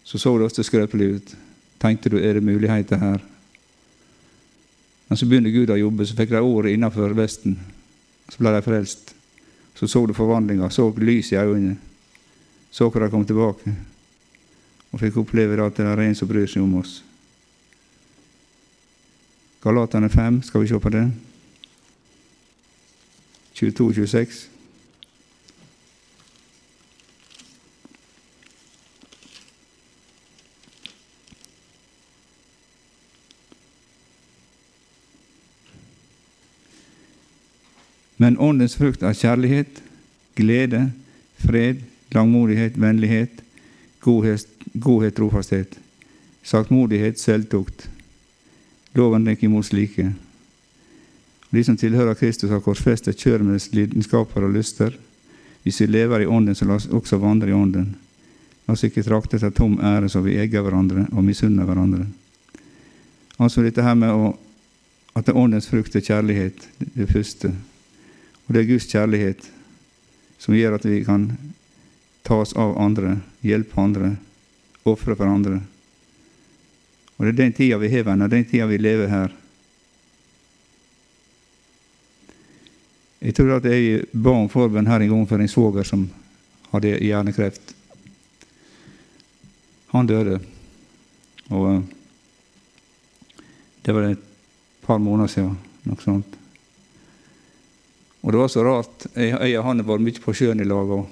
så 0.04 0.18
så 0.18 0.38
det 0.38 0.48
ofte 0.48 0.66
skrøpelig 0.66 1.10
ut. 1.16 1.36
Tenkte 1.82 2.10
du 2.10 2.18
er 2.18 2.34
det 2.34 2.44
muligheter 2.44 2.98
her? 2.98 3.20
Men 5.10 5.18
så 5.18 5.26
begynte 5.26 5.54
Gud 5.54 5.70
å 5.70 5.78
jobbe, 5.78 6.06
så 6.06 6.18
fikk 6.18 6.34
de 6.34 6.42
ordet 6.42 6.74
innenfor 6.74 7.14
Vesten. 7.18 7.60
Så 8.30 8.42
ble 8.42 8.54
de 8.54 8.62
frelst. 8.66 9.14
Så 9.78 9.88
så 9.88 10.06
du 10.06 10.14
forvandlinga, 10.14 10.70
så 10.70 10.90
lys 10.98 11.32
i 11.34 11.38
øynene. 11.38 11.78
Så 12.72 12.90
hvor 12.90 13.02
de 13.02 13.10
kom 13.10 13.26
tilbake. 13.26 13.74
Og 14.92 15.00
fikk 15.00 15.18
oppleve 15.22 15.60
at 15.66 15.78
det 15.78 15.86
er 15.86 16.02
en 16.04 16.16
som 16.16 16.28
bryr 16.28 16.48
seg 16.50 16.64
om 16.64 16.80
oss. 16.82 17.00
Galaterne 19.62 20.10
5, 20.10 20.42
skal 20.48 20.62
vi 20.62 20.68
se 20.72 20.80
på 20.80 20.90
det? 20.90 21.12
22-26. 23.60 24.48
Men 38.20 38.38
åndens 38.40 38.76
frukt 38.76 39.04
er 39.04 39.16
kjærlighet, 39.16 39.84
glede, 40.36 40.92
fred, 41.40 41.84
langmodighet, 42.12 42.76
vennlighet, 42.76 43.44
godhet, 44.04 44.48
godhet 44.74 45.16
trofasthet, 45.16 45.80
saktmodighet, 46.44 47.20
selvtukt. 47.20 47.90
Loven 48.98 49.28
er 49.28 49.38
ikke 49.38 49.48
imot 49.50 49.70
slike. 49.70 50.12
De 51.50 51.64
som 51.66 51.78
tilhører 51.78 52.18
Kristus, 52.18 52.50
har 52.50 52.62
korsfestet 52.62 53.26
med 53.42 53.62
lidenskaper 53.74 54.44
og 54.44 54.54
lyster. 54.54 54.98
Hvis 55.64 55.82
vi 55.82 55.88
lever 55.88 56.22
i 56.22 56.28
Ånden, 56.28 56.56
så 56.56 56.66
la 56.66 56.76
oss 56.76 56.88
også 56.88 57.18
vandre 57.18 57.50
i 57.50 57.54
Ånden. 57.54 57.96
La 58.68 58.74
oss 58.74 58.84
ikke 58.84 59.04
trakte 59.04 59.38
etter 59.38 59.50
tom 59.50 59.80
ære 59.82 60.10
så 60.10 60.22
vi 60.22 60.38
egger 60.38 60.62
hverandre 60.62 61.08
og 61.12 61.24
misunner 61.26 61.66
hverandre. 61.66 62.06
Altså 63.40 63.64
dette 63.64 63.82
her 63.82 63.96
med 63.96 64.14
å, 64.14 64.38
at 65.16 65.26
det 65.26 65.34
Åndens 65.34 65.68
frukt 65.68 65.96
er 65.96 66.06
kjærlighet, 66.06 66.68
det 66.78 67.10
første. 67.10 67.54
Og 68.46 68.54
det 68.54 68.62
er 68.62 68.70
Guds 68.70 68.88
kjærlighet 68.92 69.50
som 70.40 70.56
gjør 70.56 70.78
at 70.78 70.86
vi 70.86 71.02
kan 71.04 71.32
ta 72.24 72.40
oss 72.44 72.54
av 72.54 72.78
andre, 72.80 73.18
hjelpe 73.42 73.82
andre, 73.82 74.16
ofre 74.88 75.16
for 75.16 75.28
andre. 75.28 75.60
Og 77.18 77.26
det 77.26 77.34
er 77.34 77.40
den 77.42 77.54
tida 77.54 77.78
vi 77.82 77.92
har 77.92 78.06
venner, 78.08 78.32
den 78.32 78.46
tida 78.48 78.68
vi 78.70 78.78
lever 78.80 79.12
her. 79.12 79.34
Jeg 83.20 83.36
tror 83.36 83.58
at 83.58 83.68
jeg 83.68 84.06
ba 84.16 84.32
om 84.32 84.48
forbønn 84.48 84.88
her 84.88 85.04
en 85.04 85.12
gang 85.12 85.26
for 85.28 85.44
en 85.44 85.52
svoger 85.52 85.84
som 85.84 86.06
hadde 86.72 86.96
hjernekreft. 87.04 87.74
Han 89.92 90.08
døde. 90.08 90.40
Og 91.50 91.66
eh, 91.74 91.82
det 93.84 93.96
var 93.96 94.08
et 94.08 94.24
par 94.86 95.02
måneder 95.04 95.34
siden. 95.34 95.58
Noe 95.90 96.04
sånt. 96.04 96.40
Og 98.22 98.32
det 98.32 98.40
var 98.40 98.52
så 98.52 98.64
rart. 98.64 99.08
Jeg 99.16 99.58
og 99.60 99.66
han 99.68 99.84
var 99.88 100.04
mye 100.04 100.24
på 100.24 100.36
sjøen 100.36 100.64
i 100.64 100.68
lag, 100.68 100.92
og 100.92 101.08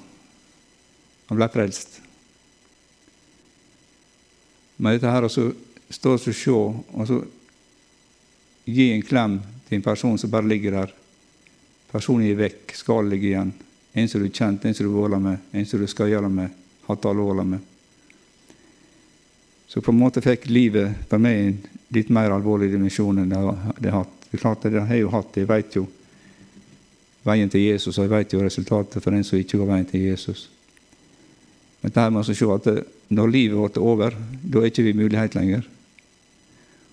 han 1.27 1.39
ble 1.39 1.47
frelst. 1.51 1.99
Men 4.77 4.95
dette 4.95 5.11
her 5.11 5.25
å 5.25 5.31
stå 5.31 6.13
og 6.13 6.21
se, 6.21 6.53
og 6.53 7.07
så 7.09 7.19
gi 8.67 8.91
en 8.93 9.05
klem 9.05 9.39
til 9.67 9.79
en 9.79 9.85
person 9.85 10.17
som 10.19 10.31
bare 10.31 10.47
ligger 10.47 10.79
der 10.81 10.95
Personen 11.87 12.27
er 12.27 12.35
vekk, 12.35 12.73
skal 12.75 13.07
ligge 13.07 13.29
igjen. 13.29 13.53
En 13.95 14.09
som 14.11 14.19
du 14.19 14.27
kjent, 14.27 14.65
en 14.67 14.73
som 14.75 14.85
du 14.85 14.91
våler 14.91 15.21
med, 15.23 15.37
en 15.55 15.65
som 15.65 15.79
du 15.79 15.87
gjøre 15.87 16.27
med, 16.29 16.51
hatt 16.83 17.05
alvorlig 17.07 17.45
med. 17.47 17.61
Så 19.67 19.81
på 19.81 19.91
en 19.91 19.99
måte 20.01 20.21
fikk 20.21 20.49
livet 20.51 21.07
for 21.07 21.23
meg 21.23 21.39
en 21.39 21.55
litt 21.95 22.11
mer 22.11 22.35
alvorlig 22.35 22.69
dimensjon 22.73 23.23
enn 23.23 23.31
det 23.31 23.39
har 23.39 24.01
hatt. 24.01 24.13
Det 24.27 24.35
er 24.35 24.43
klart 24.43 24.67
det 24.67 24.83
har 24.83 24.99
jo 24.99 25.13
hatt, 25.15 25.37
Jeg 25.39 25.47
vet 25.47 25.75
jo 25.79 25.87
veien 27.23 27.49
til 27.49 27.61
Jesus, 27.61 27.97
og 27.97 28.03
jeg 28.03 28.11
vet 28.11 28.33
jo 28.33 28.43
resultatet 28.43 29.03
for 29.03 29.11
den 29.11 29.23
som 29.23 29.39
ikke 29.39 29.57
går 29.57 29.71
veien 29.71 29.87
til 29.87 30.05
Jesus. 30.09 30.49
Men 31.87 31.93
det 31.95 32.03
her 32.03 32.09
med 32.11 32.19
å 32.19 32.35
se 32.35 32.47
at 32.51 32.65
når 33.15 33.29
livet 33.31 33.55
vårt 33.55 33.77
er 33.79 33.83
over, 33.87 34.15
da 34.43 34.59
er 34.59 34.65
ikke 34.67 34.83
vi 34.83 34.91
mulighet 34.99 35.37
lenger. 35.37 35.61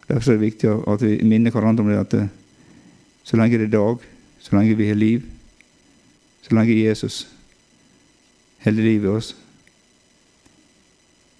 Derfor 0.07 0.30
er 0.30 0.37
det 0.37 0.44
viktig 0.44 0.70
at 0.70 1.02
vi 1.02 1.16
minner 1.26 1.50
hverandre 1.50 1.83
om 1.83 1.90
det 1.90 1.96
at 1.98 2.14
så 3.26 3.40
lenge 3.40 3.59
det 3.59 3.66
er 3.66 3.72
dag, 3.74 4.04
så 4.38 4.54
lenge 4.54 4.76
vi 4.78 4.87
har 4.87 5.00
liv, 5.00 5.26
så 6.46 6.54
lenge 6.54 6.78
Jesus 6.78 7.24
holder 8.62 8.87
liv 8.87 9.02
i 9.02 9.12
oss, 9.16 9.33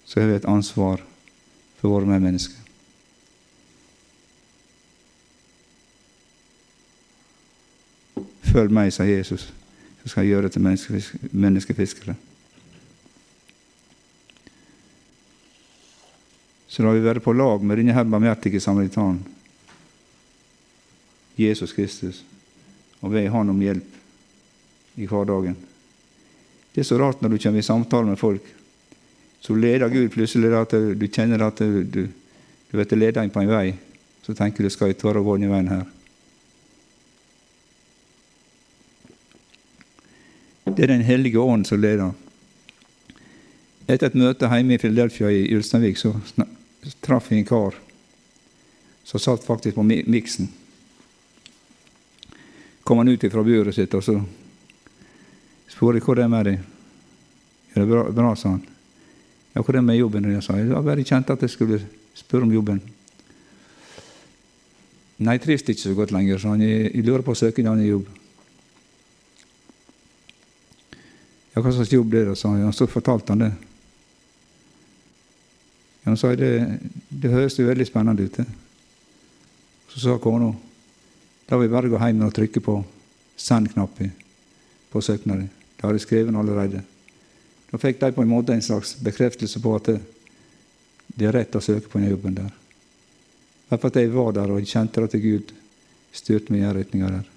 så 0.03 0.19
har 0.19 0.35
vi 0.35 0.41
et 0.43 0.51
ansvar 0.51 1.07
for 1.79 1.95
våre 1.95 2.11
medmennesker. 2.11 2.59
Følg 8.51 8.75
meg, 8.75 8.91
sa 8.91 9.07
Jesus, 9.07 9.53
så 10.03 10.11
skal 10.11 10.25
jeg 10.25 10.35
gjøre 10.35 10.51
deg 10.51 10.59
til 10.59 11.37
menneskefiskere. 11.47 12.19
Så 16.75 16.83
la 16.83 16.91
vi 16.91 17.05
være 17.05 17.23
på 17.23 17.33
lag 17.39 17.63
med 17.63 17.79
denne 17.79 17.95
her 17.95 18.07
barmhjertige 18.11 18.59
samaritanen, 18.59 19.21
Jesus 21.39 21.71
Kristus 21.73 22.25
og 22.99 23.13
be 23.13 23.23
Han 23.31 23.53
om 23.53 23.61
hjelp 23.63 24.99
i 24.99 25.07
hverdagen. 25.07 25.55
Det 26.75 26.83
er 26.83 26.89
så 26.89 26.99
rart 26.99 27.23
når 27.23 27.31
du 27.31 27.39
kommer 27.39 27.63
i 27.63 27.67
samtale 27.67 28.09
med 28.09 28.19
folk. 28.19 28.43
Så 29.41 29.55
leder 29.55 29.93
Gud 29.93 30.09
plutselig 30.11 30.51
at 30.57 30.75
du 30.75 31.07
kjenner 31.07 31.47
at 31.47 31.63
du, 31.63 31.85
du, 31.85 32.09
du 32.71 32.79
vet 32.79 32.97
leder 32.97 33.23
inn 33.23 33.31
på 33.31 33.45
en 33.45 33.53
vei. 33.53 33.77
Så 34.27 34.35
tenker 34.35 34.65
du 34.65 34.73
skal 34.73 34.91
jeg 34.91 34.99
tørre 34.99 35.23
å 35.23 35.27
gå 35.27 35.37
den 35.39 35.53
veien 35.53 35.71
her. 35.71 35.85
Det 40.75 40.89
er 40.89 40.95
Den 40.97 41.07
hellige 41.07 41.39
ånd 41.39 41.69
som 41.69 41.79
leder. 41.79 42.11
Etter 43.87 44.09
et 44.09 44.19
møte 44.19 44.51
hjemme 44.51 44.75
i 44.75 44.83
Philadelphia 44.83 45.31
i 45.31 45.47
Ulsteinvik 45.55 46.01
så 46.01 46.17
traff 47.05 47.31
jeg 47.33 47.43
en 47.43 47.49
kar 47.49 47.79
som 49.05 49.21
satt 49.21 49.45
faktisk 49.45 49.77
på 49.77 49.85
miksen. 49.85 50.49
Kom 52.85 52.99
han 52.99 53.09
ut 53.09 53.25
fra 53.33 53.43
buret 53.45 53.75
sitt, 53.75 53.95
og 53.95 54.05
så 54.05 54.17
spurte 55.69 56.01
jeg 56.01 56.17
det 56.19 56.25
er 56.29 56.49
deg. 56.51 56.65
Er 57.75 57.83
det 57.83 57.89
bra, 57.91 58.05
bra, 58.13 58.35
sa 58.37 58.55
han. 58.55 58.63
Ja, 59.55 59.63
hva 59.63 59.73
det 59.73 59.85
med 59.87 59.99
jobben? 59.99 60.27
Jeg 60.33 60.43
sa 60.43 60.57
jeg 60.59 60.71
bare 60.71 61.07
kjente 61.07 61.35
at 61.35 61.43
jeg 61.43 61.53
skulle 61.53 61.81
spørre 62.15 62.47
om 62.47 62.53
jobben. 62.53 62.81
Nei, 65.19 65.37
jeg 65.37 65.45
trives 65.45 65.65
ikke 65.69 65.81
så 65.81 65.95
godt 65.95 66.13
lenger, 66.15 66.39
sa 66.43 66.55
han. 66.55 66.63
Jeg 66.65 67.05
lurer 67.07 67.25
på 67.25 67.35
å 67.35 67.39
søke 67.39 67.63
en 67.63 67.71
annen 67.73 67.87
jobb. 67.87 68.09
Ja, 71.55 71.63
hva 71.63 71.71
slags 71.71 71.93
jobb 71.93 72.11
det 72.11 72.25
er, 72.25 72.35
sa 72.39 72.51
han. 72.51 72.73
Så 72.75 72.91
fortalte 72.91 73.35
han 73.35 73.45
det. 73.47 73.53
Han 76.15 76.19
sa 76.19 76.29
det, 76.39 76.79
det 77.11 77.31
høres 77.33 77.57
jo 77.59 77.65
veldig 77.67 77.89
spennende 77.89 78.23
ut. 78.23 78.37
Så 79.91 79.99
sa 79.99 80.13
kona 80.23 80.53
vil 81.49 81.65
vi 81.65 81.73
bare 81.73 81.91
gå 81.91 81.99
hjem 81.99 82.23
og 82.23 82.37
trykke 82.37 82.63
på 82.63 82.77
send-knappen 83.35 84.13
på 84.93 85.03
søknaden. 85.03 85.49
Det 85.51 85.83
hadde 85.83 85.99
jeg 85.99 86.05
skrevet 86.05 86.39
allerede. 86.39 86.85
Da 87.73 87.83
fikk 87.83 87.99
de 87.99 88.13
på 88.15 88.23
en 88.23 88.31
måte 88.31 88.55
en 88.55 88.63
slags 88.63 88.95
bekreftelse 89.03 89.59
på 89.59 89.75
at 89.75 89.91
det 91.19 91.27
er 91.27 91.35
rett 91.35 91.59
å 91.59 91.67
søke 91.67 91.91
på 91.91 91.99
den 91.99 92.13
jobben 92.15 92.39
der. 92.39 92.55
Derfor 93.73 93.91
at 93.91 93.99
jeg 93.99 94.15
var 94.15 94.33
der 94.39 94.55
og 94.55 94.71
kjente 94.71 95.03
at 95.03 95.19
Gud 95.19 95.51
styrte 96.15 96.55
meg 96.55 96.63
i 96.63 96.69
den 96.69 96.77
retninga 96.79 97.15
der. 97.17 97.31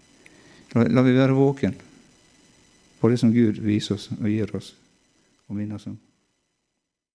La, 0.76 0.86
la 0.86 1.10
vi 1.10 1.18
være 1.18 1.34
våken 1.34 1.74
på 3.02 3.10
det 3.10 3.18
som 3.26 3.34
Gud 3.34 3.58
viser 3.58 3.98
oss 3.98 4.12
og 4.14 4.30
gir 4.30 4.54
oss 4.54 4.76
og 5.50 5.58
minner 5.58 5.82
oss 5.82 5.90
om. 5.90 5.98